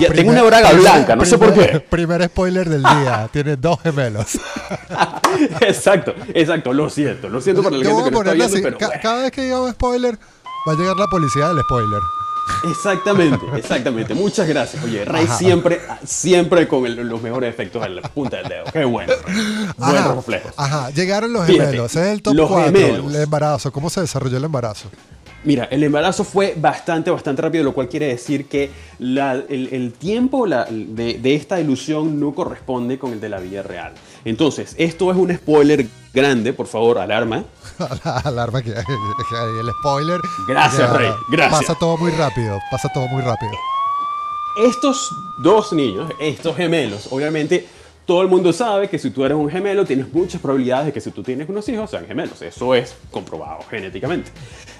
Ya, 0.00 0.08
tengo 0.12 0.30
una 0.30 0.42
braga 0.42 0.72
blanca, 0.72 1.14
no 1.14 1.24
sé 1.26 1.36
por 1.36 1.52
qué. 1.52 1.80
Primer 1.80 2.24
spoiler 2.24 2.68
del 2.68 2.82
día, 2.82 3.28
tiene 3.32 3.56
dos 3.56 3.80
gemelos. 3.82 4.38
exacto, 5.60 6.14
exacto, 6.32 6.72
lo 6.72 6.88
siento, 6.88 7.28
lo 7.28 7.40
siento 7.40 7.62
para 7.62 7.76
la 7.76 7.84
gente 7.84 8.04
que 8.04 8.10
lo 8.10 8.20
está 8.20 8.32
viendo, 8.32 8.78
pero 8.78 8.78
Cada 9.02 9.22
vez 9.22 9.30
que 9.32 9.42
diga 9.42 9.60
un 9.60 9.72
spoiler, 9.72 10.18
va 10.66 10.72
a 10.72 10.76
llegar 10.76 10.96
la 10.96 11.06
policía 11.06 11.48
del 11.48 11.60
spoiler. 11.60 12.00
Exactamente, 12.70 13.46
exactamente. 13.56 14.14
Muchas 14.14 14.48
gracias. 14.48 14.82
Oye, 14.84 15.04
Ray 15.04 15.26
siempre, 15.26 15.80
siempre 16.04 16.68
con 16.68 17.08
los 17.08 17.22
mejores 17.22 17.50
efectos 17.52 17.84
en 17.86 17.96
la 17.96 18.02
punta 18.02 18.38
del 18.38 18.48
dedo. 18.48 18.64
Qué 18.72 18.84
bueno. 18.84 19.12
Buenos 19.76 20.16
reflejos. 20.16 20.52
Ajá, 20.56 20.90
llegaron 20.90 21.32
los 21.32 21.46
gemelos. 21.46 21.96
es 21.96 22.06
el 22.08 22.22
top 22.22 22.36
4. 22.48 22.78
El 22.78 23.16
embarazo. 23.16 23.72
¿Cómo 23.72 23.90
se 23.90 24.00
desarrolló 24.00 24.36
el 24.36 24.44
embarazo? 24.44 24.88
Mira, 25.42 25.64
el 25.70 25.82
embarazo 25.82 26.22
fue 26.22 26.54
bastante, 26.56 27.10
bastante 27.10 27.40
rápido, 27.40 27.64
lo 27.64 27.72
cual 27.72 27.88
quiere 27.88 28.08
decir 28.08 28.46
que 28.46 28.70
el, 28.98 29.94
tiempo 29.98 30.46
de, 30.46 31.18
de, 31.18 31.34
esta 31.34 31.58
ilusión 31.58 32.20
no 32.20 32.34
corresponde 32.34 32.98
con 32.98 33.12
el 33.12 33.20
de 33.20 33.28
la 33.30 33.40
vida 33.40 33.62
real. 33.62 33.94
Entonces, 34.24 34.74
esto 34.78 35.10
es 35.10 35.16
un 35.16 35.34
spoiler 35.34 35.86
grande, 36.12 36.52
por 36.52 36.66
favor, 36.66 36.98
alarma. 36.98 37.44
alarma 38.24 38.62
que, 38.62 38.70
el 38.70 39.70
spoiler. 39.80 40.20
Gracias, 40.48 40.90
Rey, 40.92 41.10
gracias. 41.30 41.60
Pasa 41.60 41.78
todo 41.78 41.96
muy 41.96 42.10
rápido, 42.12 42.58
pasa 42.70 42.88
todo 42.92 43.06
muy 43.08 43.22
rápido. 43.22 43.52
Estos 44.66 45.10
dos 45.38 45.72
niños, 45.72 46.12
estos 46.18 46.56
gemelos, 46.56 47.08
obviamente 47.10 47.66
todo 48.10 48.22
el 48.22 48.28
mundo 48.28 48.52
sabe 48.52 48.88
que 48.88 48.98
si 48.98 49.10
tú 49.10 49.24
eres 49.24 49.38
un 49.38 49.48
gemelo 49.48 49.84
tienes 49.84 50.12
muchas 50.12 50.40
probabilidades 50.40 50.86
de 50.86 50.92
que 50.92 51.00
si 51.00 51.12
tú 51.12 51.22
tienes 51.22 51.48
unos 51.48 51.68
hijos 51.68 51.88
sean 51.88 52.08
gemelos. 52.08 52.42
Eso 52.42 52.74
es 52.74 52.92
comprobado 53.08 53.60
genéticamente. 53.70 54.32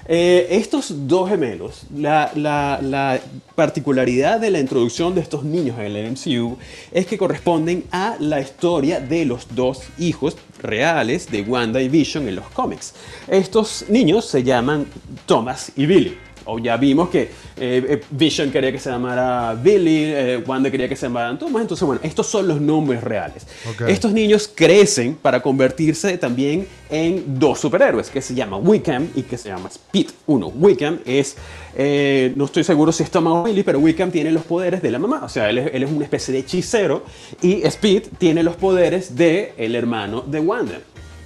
Eh, 0.05 0.47
estos 0.51 1.07
dos 1.07 1.29
gemelos, 1.29 1.83
la, 1.95 3.21
particularidad 3.55 4.41
de 4.41 4.51
la 4.51 4.59
introducción 4.59 5.15
de 5.15 5.21
estos 5.21 5.45
niños 5.45 5.79
en 5.79 5.95
el 5.95 6.11
MCU 6.11 6.57
es 6.91 7.05
que 7.05 7.17
corresponden 7.17 7.85
a 7.89 8.17
la 8.19 8.41
historia 8.41 8.99
de 8.99 9.23
los 9.23 9.47
dos 9.55 9.83
hijos 9.97 10.35
reales 10.61 11.31
de 11.31 11.43
Wanda 11.43 11.81
y 11.81 11.87
Vision 11.87 12.27
en 12.27 12.35
los 12.35 12.49
cómics. 12.49 12.93
Estos 13.29 13.85
niños 13.87 14.25
se 14.25 14.43
llaman 14.43 14.87
Thomas 15.25 15.71
y 15.77 15.85
Billy. 15.85 16.17
O 16.51 16.59
ya 16.59 16.77
vimos 16.77 17.09
que 17.09 17.21
eh, 17.21 17.29
eh, 17.57 18.01
Vision 18.11 18.51
quería 18.51 18.71
que 18.71 18.79
se 18.79 18.89
llamara 18.89 19.53
Billy, 19.55 20.03
eh, 20.05 20.43
Wanda 20.45 20.69
quería 20.69 20.87
que 20.89 20.95
se 20.95 21.05
llamaran 21.07 21.37
Thomas. 21.39 21.61
Entonces, 21.61 21.85
bueno, 21.85 22.01
estos 22.03 22.27
son 22.27 22.47
los 22.47 22.59
nombres 22.59 23.03
reales. 23.03 23.47
Ok. 23.69 23.83
Estos 23.87 24.11
niños 24.13 24.49
crecen 24.53 25.15
para 25.15 25.41
convertirse 25.41 26.17
también 26.17 26.67
en 26.89 27.39
dos 27.39 27.59
superhéroes, 27.59 28.09
que 28.09 28.21
se 28.21 28.35
llama 28.35 28.57
Wickham 28.57 29.07
y 29.15 29.21
que 29.23 29.37
se 29.37 29.49
llama 29.49 29.69
Speed. 29.69 30.07
Uno, 30.27 30.47
Wickham 30.47 30.99
es, 31.05 31.37
eh, 31.77 32.33
no 32.35 32.45
estoy 32.45 32.63
seguro 32.63 32.91
si 32.91 33.03
es 33.03 33.11
Thomas 33.11 33.33
o 33.33 33.43
Billy, 33.43 33.63
pero 33.63 33.79
Wickham 33.79 34.11
tiene 34.11 34.31
los 34.31 34.43
poderes 34.43 34.81
de 34.81 34.91
la 34.91 34.99
mamá. 34.99 35.21
O 35.23 35.29
sea, 35.29 35.49
él 35.49 35.59
es, 35.59 35.71
él 35.73 35.83
es 35.83 35.91
una 35.91 36.03
especie 36.03 36.33
de 36.33 36.39
hechicero 36.41 37.05
y 37.41 37.61
Speed 37.63 38.03
tiene 38.17 38.43
los 38.43 38.55
poderes 38.57 39.15
del 39.15 39.49
el 39.57 39.75
hermano 39.75 40.21
de 40.21 40.39
Wanda 40.39 40.79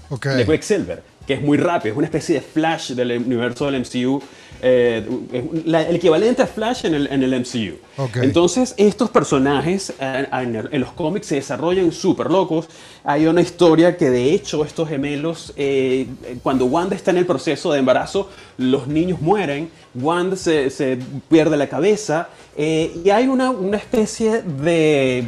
Ok. 0.10 0.28
de 0.28 0.46
Quicksilver, 0.46 1.02
que 1.26 1.34
es 1.34 1.42
muy 1.42 1.58
rápido, 1.58 1.94
es 1.94 1.98
una 1.98 2.06
especie 2.06 2.36
de 2.36 2.42
Flash 2.42 2.92
del 2.92 3.12
universo 3.18 3.66
del 3.70 3.82
MCU, 3.82 4.22
eh, 4.68 5.06
la- 5.66 5.84
el 5.88 5.98
equivalente 5.98 6.42
a 6.42 6.48
Flash 6.48 6.86
en 6.86 6.96
el, 6.96 7.06
en 7.08 7.22
el 7.22 7.34
MCU. 7.40 7.76
Entonces, 8.24 8.74
estos 8.78 9.12
personajes 9.12 9.94
eh, 10.00 10.26
en, 10.72 10.82
los 10.82 10.92
cómics 10.94 11.28
se 11.28 11.36
desarrollan 11.36 11.92
súper 11.92 12.32
locos. 12.32 12.68
Hay 13.04 13.28
una 13.28 13.42
historia 13.42 13.96
que, 13.96 14.10
de 14.10 14.34
hecho, 14.34 14.66
estos 14.66 14.90
gemelos, 14.90 15.54
eh, 15.56 16.08
cuando 16.42 16.66
Wanda 16.66 16.96
está 16.96 17.12
en 17.12 17.18
el 17.18 17.28
proceso 17.28 17.72
de 17.72 17.78
embarazo, 17.80 18.30
los 18.58 18.88
niños 18.88 19.22
mueren, 19.22 19.70
Wanda 19.94 20.36
se, 20.36 20.72
se 20.72 20.98
pierde 21.30 21.58
la 21.58 21.68
cabeza, 21.70 22.30
eh, 22.58 22.92
y 23.06 23.10
hay 23.12 23.28
una, 23.28 23.52
una 23.52 23.78
especie 23.78 24.42
de 24.42 25.26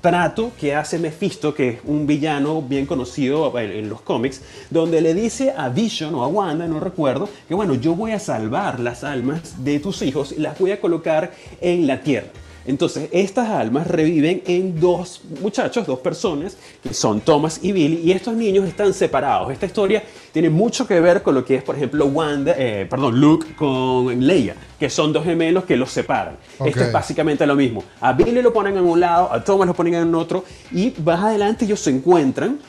trato 0.00 0.52
que 0.58 0.74
hace 0.74 0.98
Mephisto, 0.98 1.54
que 1.54 1.68
es 1.68 1.80
un 1.84 2.06
villano 2.06 2.62
bien 2.62 2.86
conocido 2.86 3.58
en, 3.58 3.70
en 3.70 3.88
los 3.88 4.00
cómics, 4.00 4.42
donde 4.70 5.00
le 5.00 5.14
dice 5.14 5.52
a 5.56 5.68
Vision 5.68 6.14
o 6.14 6.22
a 6.22 6.28
Wanda, 6.28 6.66
no 6.66 6.80
recuerdo, 6.80 7.28
que 7.48 7.54
bueno, 7.54 7.74
yo 7.74 7.94
voy 7.94 8.12
a 8.12 8.18
salvar 8.18 8.80
las 8.80 9.04
almas 9.04 9.64
de 9.64 9.78
tus 9.80 10.02
hijos 10.02 10.32
y 10.32 10.40
las 10.40 10.58
voy 10.58 10.72
a 10.72 10.80
colocar 10.80 11.32
en 11.60 11.86
la 11.86 12.00
tierra. 12.00 12.28
Entonces, 12.70 13.08
estas 13.10 13.48
almas 13.48 13.86
reviven 13.88 14.42
en 14.46 14.78
dos 14.78 15.22
muchachos, 15.42 15.86
dos 15.86 15.98
personas, 15.98 16.56
que 16.82 16.94
son 16.94 17.20
Thomas 17.20 17.58
y 17.62 17.72
Billy, 17.72 18.00
y 18.04 18.12
estos 18.12 18.34
niños 18.34 18.66
están 18.68 18.94
separados. 18.94 19.52
Esta 19.52 19.66
historia 19.66 20.02
tiene 20.32 20.50
mucho 20.50 20.86
que 20.86 21.00
ver 21.00 21.22
con 21.22 21.34
lo 21.34 21.44
que 21.44 21.56
es, 21.56 21.62
por 21.64 21.74
ejemplo, 21.74 22.06
Wanda, 22.06 22.54
eh, 22.56 22.86
perdón, 22.88 23.20
Luke 23.20 23.54
con 23.56 24.24
Leia, 24.24 24.54
que 24.78 24.88
son 24.88 25.12
dos 25.12 25.24
gemelos 25.24 25.64
que 25.64 25.76
los 25.76 25.90
separan. 25.90 26.36
Esto 26.64 26.80
Ok. 26.80 26.86
es 26.86 26.92
básicamente 26.92 27.44
lo 27.44 27.56
mismo. 27.56 27.82
A 28.00 28.12
Billy 28.12 28.40
lo 28.40 28.52
ponen 28.52 28.76
en 28.76 28.84
un 28.84 29.00
lado, 29.00 29.32
a 29.32 29.42
Thomas 29.42 29.66
lo 29.66 29.74
ponen 29.74 29.94
en 29.94 30.14
otro, 30.14 30.44
y 30.70 30.94
más 31.04 31.24
adelante 31.24 31.64
ellos 31.64 31.80
se 31.80 31.90
encuentran 31.90 32.60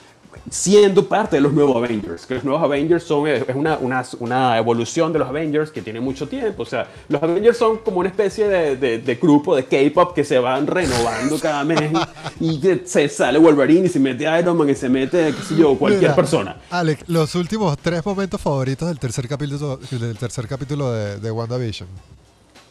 siendo 0.49 1.08
parte 1.08 1.36
de 1.38 1.41
los 1.41 1.54
nuevos 1.54 1.75
Avengers. 1.77 2.25
Que 2.25 2.36
los 2.36 2.43
nuevos 2.43 2.63
Avengers 2.63 3.04
son 3.04 3.27
es 3.27 3.43
una, 3.54 3.77
una, 3.77 4.04
una 4.19 4.58
evolución 4.58 5.13
de 5.13 5.19
los 5.19 5.27
Avengers 5.30 5.71
que 5.71 5.82
tiene 5.82 5.99
mucho 5.99 6.27
tiempo. 6.27 6.63
O 6.63 6.65
sea, 6.65 6.88
los 7.10 7.21
Avengers 7.21 7.58
son 7.58 7.77
como 7.80 7.99
una 7.99 8.10
especie 8.10 8.47
de, 8.47 8.75
de- 8.75 8.99
de 8.99 9.15
grupo 9.15 9.56
de 9.56 9.65
K-pop 9.65 10.13
que 10.15 10.23
se 10.23 10.39
van 10.39 10.67
renovando 10.67 11.39
cada 11.39 11.63
mes 11.63 11.91
y 12.39 12.60
que 12.60 12.82
se 12.86 13.08
sale 13.10 13.38
Wolverine 13.39 13.86
y 13.86 13.89
se 13.89 13.99
mete 13.99 14.23
Iron 14.39 14.58
Man 14.58 14.69
y 14.69 14.75
se 14.75 14.89
mete, 14.89 15.34
qué 15.34 15.43
sé 15.43 15.56
yo, 15.56 15.77
cualquier 15.77 16.01
Mira, 16.01 16.15
persona. 16.15 16.58
Alex, 16.69 17.04
los 17.08 17.36
últimos 17.36 17.77
tres 17.77 18.06
momentos 18.06 18.39
favoritos 18.41 18.88
del 18.88 18.99
tercer 18.99 19.27
capítulo, 19.27 19.77
del 19.77 20.17
tercer 20.17 20.47
capítulo 20.47 20.91
de, 20.91 21.19
de 21.19 21.32
WandaVision. 21.32 21.88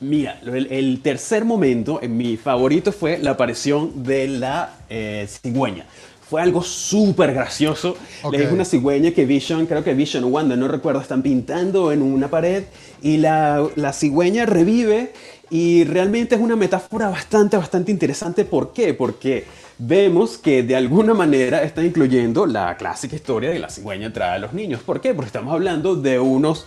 Mira, 0.03 0.41
el, 0.43 0.67
el 0.73 1.01
tercer 1.03 1.45
momento, 1.45 1.99
eh, 2.01 2.09
mi 2.09 2.39
favorito 2.39 2.91
fue 2.91 3.19
la 3.19 3.33
aparición 3.33 4.03
de 4.03 4.29
la 4.29 4.79
eh, 4.89 5.29
cigüeña. 5.29 5.85
Fue 6.31 6.41
algo 6.41 6.63
súper 6.63 7.35
gracioso. 7.35 7.97
Ok. 8.23 8.35
Es 8.35 8.53
una 8.53 8.65
cigüeña 8.65 9.11
que 9.11 9.27
Vision, 9.27 9.67
creo 9.67 9.83
que 9.83 9.95
Vision 9.95 10.23
o 10.23 10.29
Wanda, 10.29 10.55
no 10.55 10.69
recuerdo, 10.69 11.01
están 11.01 11.23
pintando 11.23 11.91
en 11.91 12.03
una 12.03 12.31
pared 12.31 12.63
y 13.03 13.17
la, 13.17 13.67
la 13.75 13.93
cigüeña 13.93 14.47
revive 14.47 15.13
y 15.51 15.83
realmente 15.83 16.37
es 16.37 16.41
una 16.41 16.55
metáfora 16.55 17.09
bastante, 17.09 17.57
bastante 17.57 17.91
interesante. 17.91 18.45
¿Por 18.45 18.73
qué? 18.73 18.95
Porque 18.95 19.45
vemos 19.77 20.39
que 20.39 20.63
de 20.63 20.77
alguna 20.77 21.15
manera 21.15 21.65
está 21.65 21.85
incluyendo 21.85 22.47
la 22.47 22.77
clásica 22.77 23.17
historia 23.17 23.51
de 23.51 23.59
la 23.59 23.69
cigüeña 23.69 24.13
trae 24.13 24.37
a 24.37 24.39
los 24.39 24.53
niños. 24.53 24.83
¿Por 24.83 25.01
qué? 25.01 25.15
Porque 25.15 25.27
estamos 25.27 25.53
hablando 25.53 25.97
de 25.97 26.21
unos 26.21 26.65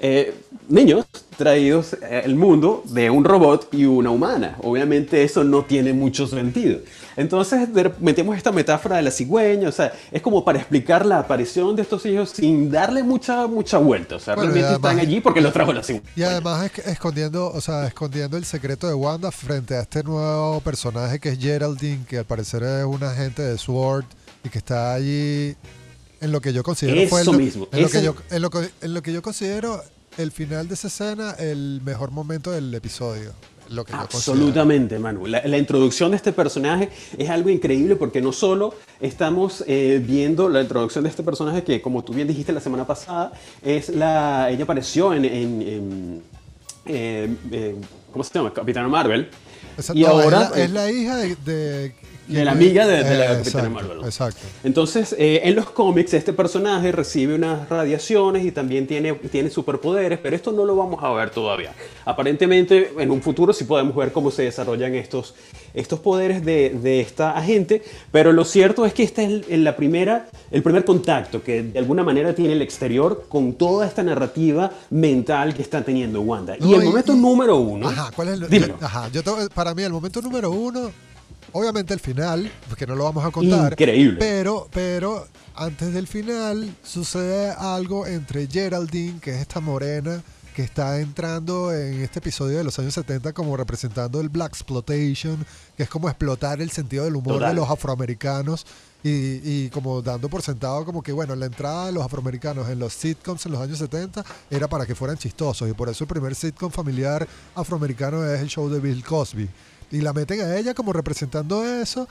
eh, 0.00 0.34
niños 0.68 1.06
traídos 1.36 1.94
eh, 2.02 2.22
al 2.24 2.34
mundo 2.34 2.82
de 2.86 3.10
un 3.10 3.24
robot 3.24 3.68
y 3.72 3.84
una 3.84 4.10
humana. 4.10 4.56
Obviamente 4.62 5.22
eso 5.22 5.44
no 5.44 5.64
tiene 5.64 5.92
mucho 5.92 6.26
sentido. 6.26 6.78
Entonces 7.16 7.68
metemos 8.00 8.36
esta 8.36 8.52
metáfora 8.52 8.96
de 8.96 9.02
la 9.02 9.10
cigüeña, 9.10 9.68
o 9.68 9.72
sea, 9.72 9.92
es 10.12 10.22
como 10.22 10.44
para 10.44 10.58
explicar 10.60 11.04
la 11.04 11.18
aparición 11.18 11.74
de 11.74 11.82
estos 11.82 12.06
hijos 12.06 12.30
sin 12.30 12.70
darle 12.70 13.02
mucha, 13.02 13.48
mucha 13.48 13.78
vuelta. 13.78 14.16
O 14.16 14.20
sea, 14.20 14.34
Bueno, 14.36 14.52
realmente 14.52 14.74
además- 14.74 14.92
están 14.92 15.06
allí 15.08 15.20
porque 15.20 15.40
los 15.40 15.52
trajo 15.52 15.72
la 15.72 15.82
cigüeña. 15.82 16.08
Y 16.14 16.22
además 16.22 16.70
es- 16.76 16.86
escondiendo, 16.86 17.50
o 17.52 17.60
sea, 17.60 17.86
escondiendo 17.88 18.36
el 18.36 18.44
secreto 18.44 18.86
de 18.86 18.94
Wanda 18.94 19.32
frente 19.32 19.74
a 19.74 19.80
este 19.80 20.04
nuevo 20.04 20.60
personaje 20.60 21.18
que 21.18 21.30
es 21.30 21.38
Geraldine, 21.40 22.04
que 22.08 22.18
al 22.18 22.24
parecer 22.24 22.62
es 22.62 22.84
un 22.84 23.02
agente 23.02 23.42
de 23.42 23.58
SWORD 23.58 24.04
y 24.44 24.48
que 24.48 24.58
está 24.58 24.94
allí 24.94 25.56
en 26.20 26.32
lo 26.32 26.40
que 26.40 26.52
yo 26.52 26.62
considero 26.62 27.08
fue 27.08 27.22
Eso 27.22 27.32
lo- 27.32 27.38
mismo, 27.38 27.68
en, 27.72 27.82
lo 27.82 27.88
que 27.90 28.02
yo, 28.02 28.14
en, 28.30 28.42
lo 28.42 28.50
que, 28.50 28.70
en 28.80 28.94
lo 28.94 29.02
que 29.02 29.12
yo 29.12 29.22
considero 29.22 29.82
el 30.16 30.32
final 30.32 30.66
de 30.68 30.74
esa 30.74 30.88
escena 30.88 31.32
el 31.38 31.80
mejor 31.84 32.10
momento 32.10 32.50
del 32.50 32.74
episodio. 32.74 33.32
Lo 33.70 33.84
que. 33.84 33.92
Absolutamente, 33.92 34.98
Manu. 34.98 35.26
La, 35.26 35.46
la 35.46 35.58
introducción 35.58 36.10
de 36.12 36.16
este 36.16 36.32
personaje 36.32 36.88
es 37.18 37.28
algo 37.28 37.50
increíble 37.50 37.96
porque 37.96 38.22
no 38.22 38.32
solo 38.32 38.74
estamos 38.98 39.62
eh, 39.66 40.02
viendo 40.04 40.48
la 40.48 40.62
introducción 40.62 41.04
de 41.04 41.10
este 41.10 41.22
personaje 41.22 41.62
que, 41.62 41.82
como 41.82 42.02
tú 42.02 42.14
bien 42.14 42.26
dijiste 42.26 42.50
la 42.52 42.60
semana 42.60 42.86
pasada, 42.86 43.30
es 43.62 43.90
la, 43.90 44.48
ella 44.50 44.64
apareció 44.64 45.12
en, 45.12 45.24
en- 45.26 45.62
en, 45.62 46.22
eh, 46.86 47.28
eh, 47.52 47.76
¿cómo 48.10 48.24
se 48.24 48.32
llama? 48.32 48.54
Capitana 48.54 48.88
Marvel. 48.88 49.28
Esa- 49.76 49.94
y 49.94 50.00
no, 50.00 50.08
ahora 50.08 50.44
es 50.44 50.50
la, 50.50 50.64
es 50.64 50.70
la 50.70 50.90
hija 50.90 51.16
de, 51.16 51.36
de, 51.44 51.94
De 52.28 52.44
la 52.44 52.52
amiga 52.52 52.86
de- 52.86 53.02
de 53.04 53.16
la 53.18 53.24
Eh, 53.24 53.28
Capitana 53.38 53.38
exacto, 53.68 53.70
Marvel. 53.70 53.98
Exacto. 54.04 54.40
Entonces, 54.62 55.16
eh, 55.18 55.40
en 55.44 55.54
los 55.56 55.70
cómics, 55.70 56.12
este 56.14 56.32
personaje 56.34 56.92
recibe 56.92 57.34
unas 57.34 57.68
radiaciones 57.68 58.44
y 58.44 58.52
también 58.52 58.86
tiene, 58.86 59.14
tiene 59.14 59.48
superpoderes, 59.50 60.18
pero 60.22 60.36
esto 60.36 60.52
no 60.52 60.64
lo 60.66 60.76
vamos 60.76 61.02
a 61.02 61.10
ver 61.12 61.30
todavía. 61.30 61.72
Aparentemente, 62.04 62.92
en 62.98 63.10
un 63.10 63.22
futuro 63.22 63.52
sí 63.52 63.64
podemos 63.64 63.94
ver 63.94 64.12
cómo 64.12 64.30
se 64.30 64.42
desarrollan 64.42 64.94
estos, 64.94 65.34
estos 65.72 66.00
poderes 66.00 66.44
de, 66.44 66.70
de 66.70 67.00
esta 67.00 67.30
agente, 67.36 67.82
pero 68.10 68.32
lo 68.32 68.44
cierto 68.44 68.84
es 68.84 68.92
que 68.92 69.02
este 69.04 69.24
es 69.24 69.42
el, 69.48 69.64
la 69.64 69.76
primera, 69.76 70.28
el 70.50 70.62
primer 70.62 70.84
contacto 70.84 71.42
que 71.42 71.62
de 71.62 71.78
alguna 71.78 72.02
manera 72.02 72.34
tiene 72.34 72.54
el 72.54 72.62
exterior 72.62 73.24
con 73.28 73.52
toda 73.54 73.86
esta 73.86 74.02
narrativa 74.02 74.70
mental 74.90 75.54
que 75.54 75.62
está 75.62 75.82
teniendo 75.82 76.20
Wanda. 76.22 76.56
y 76.56 76.60
No, 76.68 76.76
el 76.80 76.84
momento 76.86 77.14
número 77.14 77.56
uno... 77.56 77.88
Ajá, 77.88 78.10
¿cuál 78.14 78.28
es 78.28 78.34
el, 78.40 78.48
Dímelo. 78.50 78.76
Ajá, 78.80 79.08
yo 79.12 79.22
te- 79.22 79.48
para 79.54 79.74
mí 79.74 79.82
el 79.82 79.92
momento 79.92 80.20
número 80.20 80.50
uno, 80.50 80.90
obviamente 81.52 81.94
el 81.94 82.00
final, 82.00 82.50
porque 82.68 82.86
no 82.86 82.94
lo 82.94 83.04
vamos 83.04 83.24
a 83.24 83.30
contar. 83.30 83.72
Increíble. 83.72 84.16
Pero, 84.18 84.68
pero 84.72 85.26
antes 85.54 85.92
del 85.92 86.06
final 86.06 86.74
sucede 86.82 87.50
algo 87.50 88.06
entre 88.06 88.46
Geraldine, 88.46 89.20
que 89.20 89.30
es 89.30 89.40
esta 89.40 89.60
morena 89.60 90.22
que 90.58 90.64
está 90.64 90.98
entrando 90.98 91.72
en 91.72 92.02
este 92.02 92.18
episodio 92.18 92.58
de 92.58 92.64
los 92.64 92.76
años 92.80 92.92
70 92.92 93.32
como 93.32 93.56
representando 93.56 94.20
el 94.20 94.28
Black 94.28 94.48
Exploitation, 94.48 95.46
que 95.76 95.84
es 95.84 95.88
como 95.88 96.08
explotar 96.08 96.60
el 96.60 96.72
sentido 96.72 97.04
del 97.04 97.14
humor 97.14 97.34
Total. 97.34 97.50
de 97.50 97.60
los 97.60 97.70
afroamericanos 97.70 98.66
y, 99.04 99.40
y 99.44 99.70
como 99.70 100.02
dando 100.02 100.28
por 100.28 100.42
sentado 100.42 100.84
como 100.84 101.00
que, 101.00 101.12
bueno, 101.12 101.36
la 101.36 101.46
entrada 101.46 101.86
de 101.86 101.92
los 101.92 102.04
afroamericanos 102.04 102.68
en 102.68 102.80
los 102.80 102.92
sitcoms 102.92 103.46
en 103.46 103.52
los 103.52 103.60
años 103.60 103.78
70 103.78 104.24
era 104.50 104.66
para 104.66 104.84
que 104.84 104.96
fueran 104.96 105.16
chistosos 105.16 105.68
y 105.70 105.74
por 105.74 105.88
eso 105.88 106.02
el 106.02 106.08
primer 106.08 106.34
sitcom 106.34 106.72
familiar 106.72 107.28
afroamericano 107.54 108.26
es 108.26 108.40
el 108.40 108.48
show 108.48 108.68
de 108.68 108.80
Bill 108.80 109.04
Cosby. 109.04 109.48
Y 109.90 110.00
la 110.00 110.12
meten 110.12 110.40
a 110.40 110.56
ella 110.56 110.74
como 110.74 110.92
representando 110.92 111.64
eso, 111.64 112.08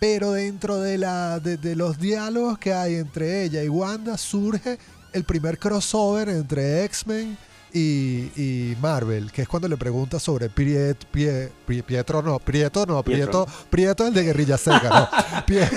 pero 0.00 0.32
dentro 0.32 0.78
de, 0.78 0.96
la, 0.98 1.40
de, 1.40 1.56
de 1.56 1.76
los 1.76 1.98
diálogos 1.98 2.58
que 2.58 2.72
hay 2.72 2.94
entre 2.96 3.44
ella 3.44 3.62
y 3.62 3.68
Wanda 3.68 4.16
surge 4.16 4.78
el 5.12 5.24
primer 5.24 5.58
crossover 5.58 6.28
entre 6.28 6.84
X-Men 6.84 7.36
y, 7.72 8.30
y 8.34 8.76
Marvel, 8.80 9.30
que 9.30 9.42
es 9.42 9.48
cuando 9.48 9.68
le 9.68 9.76
pregunta 9.76 10.18
sobre 10.18 10.48
Priet, 10.48 10.96
Pie- 11.12 11.50
Pie- 11.66 11.82
Pietro, 11.82 12.22
no, 12.22 12.38
Prieto, 12.38 12.86
no, 12.86 13.02
Pietro. 13.02 13.44
Prieto, 13.44 13.66
Prieto 13.68 14.06
el 14.06 14.14
de 14.14 14.22
Guerrilla 14.24 14.56
Seca, 14.56 14.88
no. 14.88 15.08
Pie- 15.46 15.68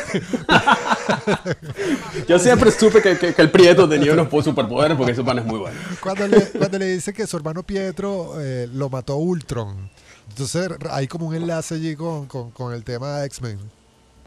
Yo 2.27 2.39
siempre 2.39 2.71
supe 2.71 3.01
que, 3.01 3.17
que- 3.17 3.33
que 3.33 3.41
el 3.41 3.51
Prieto 3.51 3.87
tenía 3.89 4.13
unos 4.13 4.29
superpoderes 4.43 4.95
porque 4.97 5.11
ese 5.13 5.23
pan 5.23 5.39
es 5.39 5.45
muy 5.45 5.59
bueno. 5.59 5.77
cuando, 6.01 6.27
le, 6.27 6.41
cuando 6.51 6.79
le 6.79 6.85
dice 6.93 7.11
que 7.13 7.27
su 7.27 7.35
hermano 7.37 7.63
Pietro 7.63 8.39
eh, 8.39 8.69
lo 8.71 8.89
mató 8.89 9.17
Ultron. 9.17 9.89
Entonces 10.31 10.69
hay 10.89 11.07
como 11.07 11.27
un 11.27 11.35
enlace 11.35 11.75
allí 11.75 11.95
con, 11.95 12.25
con, 12.25 12.73
el 12.73 12.83
tema 12.83 13.19
de 13.19 13.25
X-Men. 13.27 13.59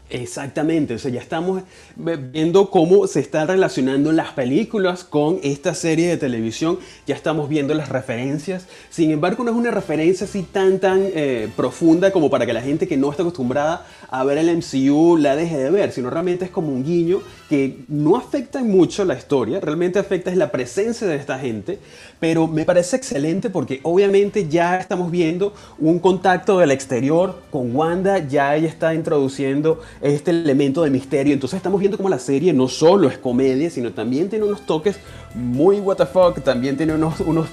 Exactamente, 0.07 0.93
o 0.93 0.99
sea, 0.99 1.09
ya 1.09 1.19
estamos 1.19 1.63
viendo 1.95 2.69
cómo 2.69 3.07
se 3.07 3.19
están 3.19 3.47
relacionando 3.47 4.11
las 4.11 4.33
películas 4.33 5.03
con 5.03 5.39
esta 5.41 5.73
serie 5.73 6.07
de 6.07 6.17
televisión, 6.17 6.77
ya 7.07 7.15
estamos 7.15 7.49
viendo 7.49 7.73
las 7.73 7.89
referencias, 7.89 8.67
sin 8.91 9.09
embargo 9.09 9.43
no 9.43 9.49
es 9.49 9.57
una 9.57 9.71
referencia 9.71 10.27
así 10.27 10.43
tan 10.43 10.77
tan 10.79 11.01
eh, 11.01 11.49
profunda 11.55 12.11
como 12.11 12.29
para 12.29 12.45
que 12.45 12.53
la 12.53 12.61
gente 12.61 12.87
que 12.87 12.97
no 12.97 13.09
está 13.09 13.23
acostumbrada 13.23 13.87
a 14.07 14.23
ver 14.23 14.37
el 14.37 14.55
MCU 14.55 15.17
la 15.17 15.35
deje 15.35 15.57
de 15.57 15.71
ver, 15.71 15.91
sino 15.91 16.11
realmente 16.11 16.45
es 16.45 16.51
como 16.51 16.67
un 16.67 16.83
guiño 16.83 17.21
que 17.49 17.79
no 17.87 18.15
afecta 18.15 18.63
mucho 18.63 19.05
la 19.05 19.15
historia, 19.15 19.59
realmente 19.59 19.97
afecta 19.97 20.29
es 20.29 20.37
la 20.37 20.51
presencia 20.51 21.07
de 21.07 21.15
esta 21.15 21.39
gente, 21.39 21.79
pero 22.19 22.47
me 22.47 22.65
parece 22.65 22.95
excelente 22.95 23.49
porque 23.49 23.79
obviamente 23.83 24.47
ya 24.47 24.77
estamos 24.77 25.11
viendo 25.11 25.53
un 25.79 25.99
contacto 25.99 26.59
del 26.59 26.71
exterior 26.71 27.41
con 27.51 27.75
Wanda, 27.75 28.19
ya 28.19 28.55
ella 28.55 28.67
está 28.67 28.93
introduciendo 28.93 29.81
este 30.01 30.31
elemento 30.31 30.83
de 30.83 30.89
misterio. 30.89 31.33
Entonces 31.33 31.57
estamos 31.57 31.79
viendo 31.79 31.97
como 31.97 32.09
la 32.09 32.19
serie 32.19 32.53
no 32.53 32.67
solo 32.67 33.07
es 33.07 33.17
comedia, 33.17 33.69
sino 33.69 33.91
también 33.91 34.29
tiene 34.29 34.45
unos 34.45 34.65
toques 34.65 34.97
muy 35.33 35.81
fuck, 36.11 36.41
también 36.41 36.77
tiene 36.77 36.93
unos, 36.93 37.19
unos, 37.19 37.47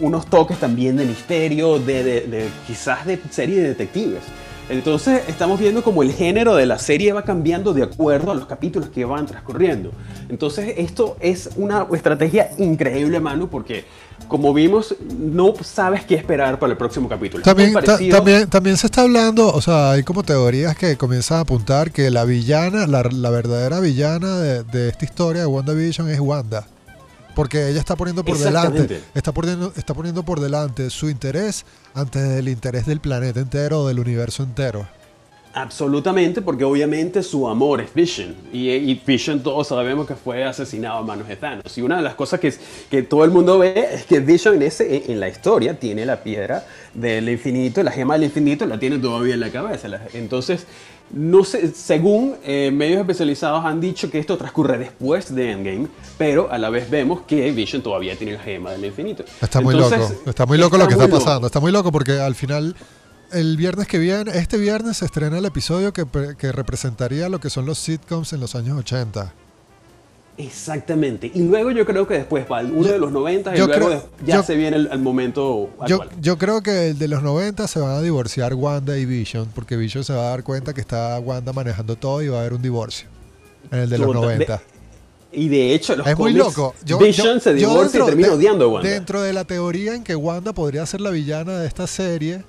unos 0.00 0.26
toques 0.26 0.58
también 0.58 0.96
de 0.96 1.04
misterio, 1.04 1.78
de, 1.78 2.02
de, 2.02 2.48
quizás 2.66 3.06
de 3.06 3.20
serie 3.30 3.60
de 3.60 3.68
detectives. 3.68 4.22
Entonces 4.68 5.22
estamos 5.28 5.58
viendo 5.60 5.82
como 5.82 6.02
el 6.02 6.12
género 6.12 6.54
de 6.54 6.66
la 6.66 6.78
serie 6.78 7.12
va 7.12 7.22
cambiando 7.22 7.74
de 7.74 7.82
acuerdo 7.82 8.30
a 8.30 8.34
los 8.34 8.46
capítulos 8.46 8.88
que 8.88 9.04
van 9.04 9.26
transcurriendo. 9.26 9.92
Entonces 10.28 10.74
esto 10.78 11.16
es 11.20 11.50
una 11.56 11.86
estrategia 11.92 12.50
increíble, 12.58 13.20
Manu, 13.20 13.48
porque 13.48 13.84
como 14.28 14.54
vimos, 14.54 14.94
no 15.18 15.52
sabes 15.62 16.04
qué 16.04 16.14
esperar 16.14 16.58
para 16.58 16.72
el 16.72 16.78
próximo 16.78 17.08
capítulo. 17.08 17.42
También, 17.42 17.74
también, 18.10 18.48
también 18.48 18.76
se 18.76 18.86
está 18.86 19.02
hablando, 19.02 19.52
o 19.52 19.60
sea, 19.60 19.92
hay 19.92 20.04
como 20.04 20.22
teorías 20.22 20.76
que 20.76 20.96
comienzan 20.96 21.38
a 21.38 21.40
apuntar 21.40 21.90
que 21.90 22.10
la 22.10 22.24
villana, 22.24 22.86
la, 22.86 23.30
verdadera 23.30 23.80
villana 23.80 24.38
de, 24.38 24.88
esta 24.88 25.04
historia 25.04 25.42
de 25.42 25.46
WandaVision 25.46 26.08
es 26.08 26.20
Wanda. 26.20 26.66
Porque 27.34 27.68
ella 27.68 27.80
está 27.80 27.96
poniendo 27.96 28.24
por 28.24 28.38
delante, 28.38 29.02
está 29.14 29.32
poniendo, 29.32 29.72
está 29.76 29.94
poniendo 29.94 30.22
por 30.22 30.40
delante 30.40 30.90
su 30.90 31.08
interés 31.08 31.64
antes 31.94 32.28
del 32.28 32.48
interés 32.48 32.86
del 32.86 33.00
planeta 33.00 33.40
entero 33.40 33.80
o 33.80 33.88
del 33.88 33.98
universo 33.98 34.42
entero. 34.42 34.86
Absolutamente, 35.54 36.40
porque 36.40 36.64
obviamente 36.64 37.22
su 37.22 37.46
amor 37.46 37.82
es 37.82 37.92
Vision. 37.92 38.34
Y, 38.52 38.94
Vision 38.94 39.42
todos 39.42 39.68
sabemos 39.68 40.06
que 40.06 40.14
fue 40.14 40.44
asesinado 40.44 40.98
a 40.98 41.02
manos 41.02 41.28
de 41.28 41.36
Thanos. 41.36 41.76
Y 41.76 41.82
una 41.82 41.96
de 41.96 42.02
las 42.02 42.14
cosas 42.14 42.40
que, 42.40 42.54
que 42.90 43.02
todo 43.02 43.24
el 43.24 43.30
mundo 43.30 43.58
ve 43.58 43.88
es 43.92 44.04
que 44.04 44.20
Vision 44.20 44.54
en, 44.54 44.62
ese, 44.62 45.12
en 45.12 45.20
la 45.20 45.28
historia 45.28 45.78
tiene 45.78 46.06
la 46.06 46.22
piedra 46.22 46.64
del 46.94 47.28
infinito, 47.28 47.82
la 47.82 47.90
gema 47.90 48.14
del 48.14 48.24
infinito 48.24 48.64
la 48.66 48.78
tiene 48.78 48.98
todavía 48.98 49.34
en 49.34 49.40
la 49.40 49.50
cabeza. 49.50 49.88
Entonces, 50.14 50.66
no 51.10 51.44
sé, 51.44 51.72
según 51.74 52.36
eh, 52.44 52.70
medios 52.72 53.00
especializados 53.00 53.64
han 53.66 53.78
dicho 53.78 54.10
que 54.10 54.18
esto 54.18 54.38
transcurre 54.38 54.78
después 54.78 55.34
de 55.34 55.50
Endgame, 55.50 55.88
pero 56.16 56.50
a 56.50 56.56
la 56.56 56.70
vez 56.70 56.88
vemos 56.88 57.22
que 57.22 57.52
Vision 57.52 57.82
todavía 57.82 58.16
tiene 58.16 58.34
la 58.34 58.40
gema 58.40 58.70
del 58.72 58.86
infinito. 58.86 59.22
Está 59.40 59.60
muy 59.60 59.74
loco, 59.74 59.94
está 60.24 60.46
muy 60.46 60.56
loco 60.56 60.78
lo 60.78 60.86
que 60.86 60.94
está 60.94 61.08
pasando. 61.08 61.46
Está 61.46 61.60
muy 61.60 61.72
loco 61.72 61.92
porque 61.92 62.12
al 62.12 62.34
final 62.34 62.74
el 63.32 63.56
viernes 63.56 63.86
que 63.86 63.98
viene, 63.98 64.30
este 64.36 64.58
viernes 64.58 64.98
se 64.98 65.04
estrena 65.04 65.38
el 65.38 65.44
episodio 65.44 65.92
que, 65.92 66.04
representaría 66.52 67.28
lo 67.28 67.40
que 67.40 67.50
son 67.50 67.66
los 67.66 67.78
sitcoms 67.78 68.32
en 68.32 68.40
los 68.40 68.54
años 68.54 68.78
80. 68.78 69.32
Exactamente. 70.38 71.30
Y 71.32 71.42
luego 71.42 71.70
yo 71.72 71.84
creo 71.84 72.06
que 72.06 72.14
después 72.14 72.46
va 72.50 72.60
uno 72.60 72.88
de 72.88 72.98
los 72.98 73.12
90 73.12 73.54
y 73.54 73.58
luego 73.58 74.02
ya 74.24 74.42
se 74.42 74.56
viene 74.56 74.76
el, 74.76 74.98
momento 74.98 75.70
actual. 75.78 76.08
Yo, 76.20 76.38
creo 76.38 76.62
que 76.62 76.90
el 76.90 76.98
de 76.98 77.08
los 77.08 77.22
90 77.22 77.68
se 77.68 77.80
van 77.80 77.96
a 77.96 78.00
divorciar 78.00 78.54
Wanda 78.54 78.96
y 78.96 79.04
Vision, 79.04 79.48
porque 79.54 79.76
Vision 79.76 80.04
se 80.04 80.14
va 80.14 80.28
a 80.28 80.30
dar 80.30 80.42
cuenta 80.42 80.72
que 80.72 80.80
está 80.80 81.18
Wanda 81.18 81.52
manejando 81.52 81.96
todo 81.96 82.22
y 82.22 82.28
va 82.28 82.38
a 82.38 82.40
haber 82.40 82.54
un 82.54 82.62
divorcio. 82.62 83.08
En 83.70 83.80
el 83.80 83.90
de 83.90 83.98
los 83.98 84.14
90. 84.14 84.60
y 85.32 85.48
de 85.48 85.74
hecho, 85.74 85.96
los 85.96 86.06
es 86.06 86.18
muy 86.18 86.32
loco. 86.32 86.74
Vision 86.98 87.40
se 87.40 87.54
divorcia 87.54 88.00
y 88.00 88.06
termina 88.06 88.32
odiando 88.32 88.64
a 88.64 88.68
Wanda. 88.68 88.88
Dentro 88.88 89.20
de 89.20 89.32
la 89.32 89.44
teoría 89.44 89.94
en 89.94 90.02
que 90.02 90.16
Wanda 90.16 90.52
podría 90.52 90.84
ser 90.86 91.02
la 91.02 91.10
villana 91.10 91.58
de 91.58 91.66
esta 91.66 91.86
serie, 91.86 92.42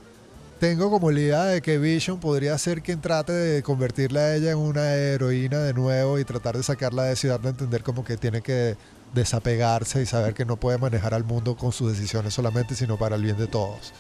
tengo 0.64 0.90
como 0.90 1.12
la 1.12 1.20
idea 1.20 1.44
de 1.44 1.62
que 1.62 1.78
Vision 1.78 2.22
podría 2.22 2.58
ser 2.58 2.82
quien 2.82 3.02
trate 3.02 3.34
de 3.34 3.62
convertirla 3.64 4.22
a 4.22 4.36
ella 4.38 4.52
en 4.52 4.60
una 4.60 4.94
heroína 4.94 5.60
de 5.60 5.74
nuevo 5.74 6.20
y 6.20 6.24
tratar 6.24 6.56
de 6.56 6.64
sacarla 6.64 7.04
de 7.04 7.18
ciudad 7.18 7.38
de 7.38 7.50
entender 7.50 7.84
como 7.84 8.06
que 8.06 8.16
tiene 8.16 8.42
que 8.42 8.78
desapegarse 9.14 10.02
y 10.02 10.06
saber 10.06 10.34
que 10.34 10.46
no 10.46 10.56
puede 10.56 10.78
manejar 10.78 11.14
al 11.14 11.26
mundo 11.26 11.58
con 11.58 11.74
sus 11.74 11.92
decisiones 11.92 12.34
solamente, 12.34 12.76
sino 12.76 12.96
para 12.96 13.18
el 13.18 13.24
bien 13.24 13.38
de 13.38 13.48
todos. 13.48 13.92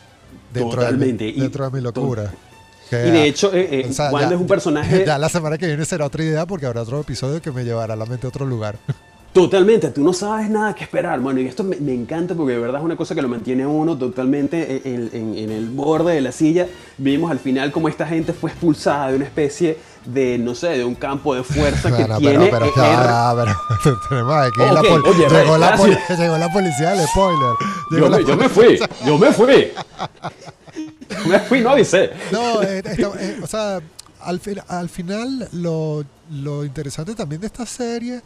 Dentro 0.53 0.79
Totalmente. 0.79 1.25
De 1.25 1.33
dentro 1.33 1.69
de 1.69 1.71
mi 1.71 1.81
locura. 1.81 2.31
y 2.91 2.95
de 2.95 3.27
hecho, 3.27 3.53
eh, 3.53 3.81
eh, 3.81 4.09
Wanda 4.09 4.33
es 4.33 4.39
un 4.39 4.47
personaje. 4.47 5.03
Ya 5.05 5.17
la 5.17 5.27
semana 5.27 5.57
que 5.57 5.67
viene 5.67 5.83
será 5.83 6.05
otra 6.05 6.23
idea 6.23 6.45
porque 6.45 6.65
habrá 6.65 6.83
otro 6.83 7.01
episodio 7.01 7.41
que 7.41 7.51
me 7.51 7.65
llevará 7.65 7.95
a 7.95 7.97
la 7.97 8.05
mente 8.05 8.25
a 8.25 8.29
otro 8.29 8.45
lugar. 8.45 8.77
Totalmente, 9.33 9.89
tú 9.89 10.03
no 10.03 10.13
sabes 10.13 10.47
nada 10.47 10.75
que 10.75 10.83
esperar, 10.83 11.19
bueno, 11.19 11.39
y 11.39 11.47
esto 11.47 11.63
me, 11.63 11.75
encanta 11.91 12.35
porque 12.35 12.53
de 12.53 12.59
verdad 12.59 12.81
es 12.81 12.85
una 12.85 12.95
cosa 12.95 13.15
que 13.15 13.21
lo 13.23 13.27
mantiene 13.27 13.65
uno 13.65 13.97
totalmente 13.97 14.83
en, 14.85 15.49
el 15.51 15.69
borde 15.69 16.13
de 16.13 16.21
la 16.21 16.31
silla. 16.31 16.67
Vimos 16.99 17.31
al 17.31 17.39
final 17.39 17.71
cómo 17.71 17.89
esta 17.89 18.05
gente 18.05 18.31
fue 18.31 18.51
expulsada 18.51 19.09
de 19.09 19.15
una 19.15 19.25
especie 19.25 19.79
de, 20.05 20.37
no 20.37 20.53
sé, 20.53 20.69
de 20.77 20.85
un 20.85 20.93
campo 20.93 21.33
de 21.33 21.41
fuerza 21.41 21.89
que 21.89 22.03
tiene... 22.19 22.47
Pero, 22.51 22.71
pero, 22.75 23.97
tenemos 24.09 24.35
aquí 24.35 24.59
la 24.59 24.81
llegó, 24.83 25.57
la 25.57 25.75
llegó, 26.15 26.37
la 26.37 26.53
policía 26.53 26.91
del 26.91 27.07
spoiler. 27.07 27.55
Yo 27.89 28.09
me, 28.11 28.23
yo 28.23 28.37
me, 28.37 28.49
fui, 28.49 28.79
yo 29.03 29.17
me 29.17 29.31
fui. 29.31 29.71
me 31.25 31.39
fui, 31.39 31.61
no 31.61 31.71
avisé. 31.71 32.11
No, 32.31 32.61
eh, 32.61 32.83
eh, 32.85 33.39
o 33.41 33.47
sea, 33.47 33.79
al, 34.21 34.41
al 34.67 34.89
final 34.89 35.49
lo, 35.53 36.03
lo 36.29 36.63
interesante 36.63 37.15
también 37.15 37.41
de 37.41 37.47
esta 37.47 37.65
serie 37.65 38.21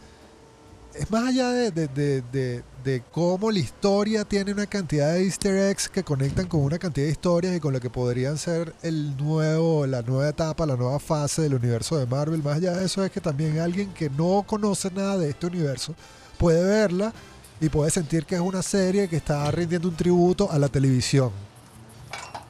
es 0.98 1.10
más 1.10 1.28
allá 1.28 1.50
de, 1.50 2.62
cómo 3.10 3.50
la 3.50 3.58
historia 3.58 4.24
tiene 4.24 4.52
una 4.52 4.66
cantidad 4.66 5.12
de 5.12 5.24
easter 5.24 5.56
eggs 5.70 5.88
que 5.88 6.02
conectan 6.02 6.46
con 6.46 6.62
una 6.62 6.78
cantidad 6.78 7.06
de 7.06 7.12
historias 7.12 7.56
y 7.56 7.60
con 7.60 7.72
lo 7.72 7.80
que 7.80 7.90
podrían 7.90 8.38
ser 8.38 8.74
el 8.82 9.16
nuevo, 9.16 9.86
la 9.86 10.02
nueva 10.02 10.28
etapa, 10.28 10.66
la 10.66 10.76
nueva 10.76 10.98
fase 10.98 11.42
del 11.42 11.54
universo 11.54 11.96
de 11.96 12.06
Marvel. 12.06 12.42
Más 12.42 12.56
allá 12.56 12.72
de 12.72 12.86
eso 12.86 13.04
es 13.04 13.10
que 13.10 13.20
también 13.20 13.58
alguien 13.58 13.92
que 13.92 14.10
no 14.10 14.44
conoce 14.46 14.90
nada 14.90 15.18
de 15.18 15.30
este 15.30 15.46
universo 15.46 15.94
puede 16.36 16.64
verla 16.64 17.12
y 17.60 17.68
puede 17.68 17.90
sentir 17.90 18.24
que 18.24 18.34
es 18.34 18.40
una 18.40 18.62
serie 18.62 19.08
que 19.08 19.16
está 19.16 19.50
rindiendo 19.50 19.88
un 19.88 19.96
tributo 19.96 20.50
a 20.50 20.58
la 20.58 20.68
televisión. 20.68 21.30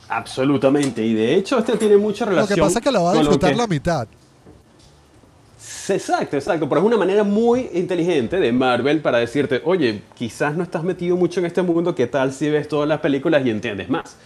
Absolutamente, 0.08 1.04
y 1.04 1.12
de 1.12 1.34
hecho 1.34 1.58
este 1.58 1.76
tiene 1.76 1.98
mucha 1.98 2.24
relación. 2.24 2.48
Lo 2.48 2.54
que 2.54 2.62
pasa 2.62 2.78
es 2.78 2.84
que 2.84 2.92
la 2.92 3.00
va 3.00 3.12
a 3.12 3.14
disfrutar 3.14 3.54
la 3.54 3.66
mitad. 3.66 4.08
Exacto, 5.90 6.36
exacto, 6.36 6.68
pero 6.68 6.80
es 6.80 6.86
una 6.86 6.96
manera 6.96 7.24
muy 7.24 7.70
inteligente 7.72 8.38
de 8.38 8.52
Marvel 8.52 9.00
para 9.00 9.18
decirte, 9.18 9.60
oye, 9.64 10.02
quizás 10.14 10.54
no 10.54 10.62
estás 10.62 10.82
metido 10.82 11.16
mucho 11.16 11.40
en 11.40 11.46
este 11.46 11.62
mundo, 11.62 11.94
¿qué 11.94 12.06
tal 12.06 12.32
si 12.32 12.50
ves 12.50 12.68
todas 12.68 12.88
las 12.88 13.00
películas 13.00 13.44
y 13.44 13.50
entiendes 13.50 13.88
más? 13.88 14.16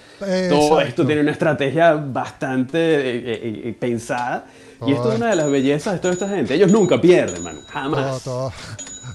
Todo 0.48 0.81
esto 0.81 1.05
tiene 1.05 1.20
una 1.20 1.33
estrategia 1.33 1.94
bastante 1.94 2.79
eh, 2.79 3.16
eh, 3.16 3.62
eh, 3.64 3.77
pensada 3.79 4.46
y 4.87 4.92
esto 4.92 5.12
es 5.12 5.18
una 5.18 5.31
de 5.31 5.37
las 5.37 5.51
bellezas 5.51 5.94
de 5.94 5.98
toda 6.01 6.14
esta 6.14 6.29
gente. 6.29 6.55
Ellos 6.55 6.70
nunca 6.70 7.01
pierden, 7.01 7.42
man, 7.42 7.61
jamás. 7.68 8.22
Todo, 8.22 8.53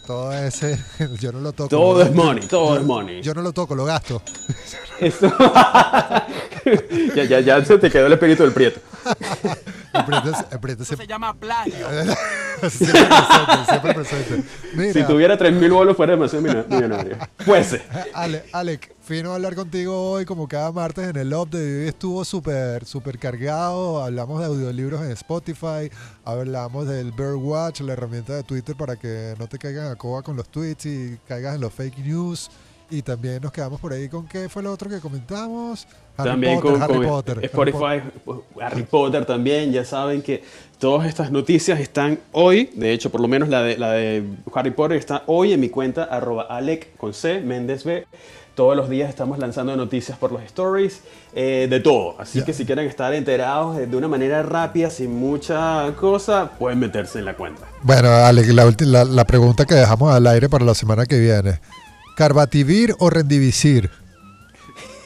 todo, 0.05 0.33
ese, 0.33 0.79
yo 1.19 1.31
no 1.31 1.39
lo 1.41 1.51
toco. 1.51 1.69
Todo 1.69 2.01
es 2.01 2.13
money, 2.13 2.45
todo 2.47 2.77
es 2.77 2.83
money. 2.83 3.21
Yo 3.21 3.33
no 3.33 3.41
lo 3.41 3.51
toco, 3.51 3.75
lo 3.75 3.85
gasto. 3.85 4.21
Eso. 4.99 5.31
ya, 7.15 7.23
ya, 7.23 7.39
ya 7.39 7.65
se 7.65 7.77
te 7.77 7.89
quedó 7.89 8.07
el 8.07 8.13
espíritu 8.13 8.43
del 8.43 8.53
prieto. 8.53 8.79
se... 10.85 10.95
se 10.95 11.07
llama 11.07 11.33
plagio. 11.33 11.87
siempre 12.69 13.05
presente, 13.05 13.65
siempre 13.67 13.93
presente. 13.93 14.93
si 14.93 15.03
tuviera 15.03 15.37
3.000 15.37 15.73
bolos 15.73 15.97
fuera 15.97 16.13
demasiado 16.13 16.65
millonario. 16.67 17.17
Pues. 17.45 17.79
Ale, 18.13 18.43
Alec, 18.51 18.93
fino 19.01 19.33
hablar 19.33 19.55
contigo 19.55 20.11
hoy 20.11 20.25
como 20.25 20.47
cada 20.47 20.71
martes 20.71 21.07
en 21.09 21.15
el 21.15 21.33
Update. 21.33 21.81
Hoy 21.81 21.87
estuvo 21.87 22.25
súper, 22.25 22.85
súper 22.85 23.17
cargado. 23.19 24.03
Hablamos 24.03 24.39
de 24.39 24.45
audiolibros 24.47 25.01
en 25.01 25.11
Spotify. 25.11 25.89
Hablamos 26.25 26.87
del 26.87 27.11
Birdwatch, 27.11 27.81
la 27.81 27.93
herramienta 27.93 28.35
de 28.35 28.43
Twitter 28.43 28.75
para 28.75 28.95
que 28.95 29.35
no 29.39 29.47
te 29.47 29.57
caigan 29.57 29.91
a 29.91 29.95
coba 29.95 30.21
con 30.21 30.35
los 30.35 30.49
tweets 30.49 30.85
y 30.85 31.17
caigas 31.27 31.55
en 31.55 31.61
los 31.61 31.73
fake 31.73 31.99
news. 31.99 32.49
Y 32.89 33.01
también 33.01 33.41
nos 33.41 33.51
quedamos 33.51 33.81
por 33.81 33.91
ahí 33.91 34.07
con 34.07 34.27
qué 34.27 34.47
fue 34.47 34.63
lo 34.63 34.71
otro 34.71 34.89
que 34.89 35.01
comentamos. 35.01 35.85
Harry 36.15 36.29
también 36.29 36.61
Potter, 36.61 36.71
con, 36.71 36.81
Harry 36.81 37.05
Potter, 37.05 37.45
Spotify, 37.45 38.01
Harry 38.61 38.83
Potter. 38.83 39.25
también. 39.25 39.71
Ya 39.73 39.83
saben 39.83 40.21
que 40.21 40.41
todas 40.79 41.07
estas 41.07 41.29
noticias 41.29 41.79
están 41.81 42.19
hoy. 42.31 42.69
De 42.75 42.93
hecho, 42.93 43.11
por 43.11 43.19
lo 43.19 43.27
menos 43.27 43.49
la 43.49 43.61
de, 43.61 43.77
la 43.77 43.91
de 43.91 44.23
Harry 44.53 44.71
Potter 44.71 44.97
está 44.97 45.23
hoy 45.27 45.51
en 45.51 45.59
mi 45.59 45.69
cuenta, 45.69 46.05
arroba 46.05 46.43
Alec 46.43 46.95
con 46.95 47.13
C, 47.13 47.41
Méndez 47.41 47.83
B. 47.83 48.07
Todos 48.55 48.75
los 48.75 48.89
días 48.89 49.09
estamos 49.09 49.37
lanzando 49.37 49.75
noticias 49.75 50.17
por 50.17 50.31
los 50.31 50.41
stories, 50.43 51.01
eh, 51.35 51.67
de 51.69 51.79
todo. 51.79 52.15
Así 52.17 52.43
que 52.43 52.53
si 52.53 52.65
quieren 52.65 52.87
estar 52.87 53.13
enterados 53.13 53.77
de, 53.77 53.95
una 53.95 54.07
manera 54.07 54.41
rápida, 54.41 54.89
sin 54.89 55.13
mucha 55.13 55.93
cosa, 55.99 56.51
pueden 56.57 56.79
meterse 56.79 57.19
en 57.19 57.25
la 57.25 57.35
cuenta. 57.35 57.67
Bueno, 57.83 58.09
Alec, 58.09 58.47
la, 58.47 59.03
la 59.03 59.25
pregunta 59.25 59.65
que 59.65 59.75
dejamos 59.75 60.11
al 60.11 60.25
aire 60.25 60.49
para 60.49 60.65
la 60.65 60.73
semana 60.73 61.05
que 61.05 61.19
viene. 61.19 61.59
¿Carbativir 62.17 62.95
o 62.97 63.11
Rendivisir? 63.11 63.91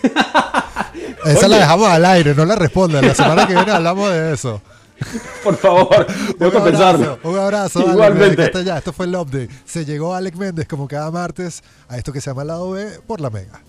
Esa 1.25 1.47
la 1.49 1.57
dejamos 1.57 1.89
al 1.89 2.05
aire, 2.05 2.33
no 2.33 2.45
la 2.45 2.55
respondan. 2.55 3.05
La 3.05 3.13
semana 3.13 3.45
que 3.45 3.53
viene 3.53 3.69
hablamos 3.69 4.09
de 4.09 4.33
eso. 4.33 4.61
Por 5.43 5.57
favor, 5.57 6.05
tengo 6.39 6.51
que 6.51 6.57
un 6.57 6.63
pensarlo. 6.63 7.19
un 7.23 7.37
abrazo. 7.37 7.79
Alex, 7.79 7.93
Igualmente. 7.93 8.63
ya. 8.63 8.77
Esto 8.77 8.93
fue 8.93 9.07
el 9.07 9.15
update. 9.15 9.49
Se 9.65 9.83
llegó 9.83 10.15
Alex 10.15 10.37
Méndez 10.37 10.67
como 10.69 10.87
cada 10.87 11.11
martes 11.11 11.61
a 11.89 11.97
esto 11.97 12.13
que 12.13 12.21
se 12.21 12.29
llama 12.29 12.45
Lado 12.45 12.71
B 12.71 13.01
por 13.05 13.19
la 13.19 13.29
Mega. 13.29 13.61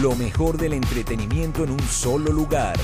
Lo 0.00 0.16
mejor 0.16 0.58
del 0.58 0.72
entretenimiento 0.72 1.62
en 1.62 1.70
un 1.70 1.80
solo 1.80 2.32
lugar. 2.32 2.74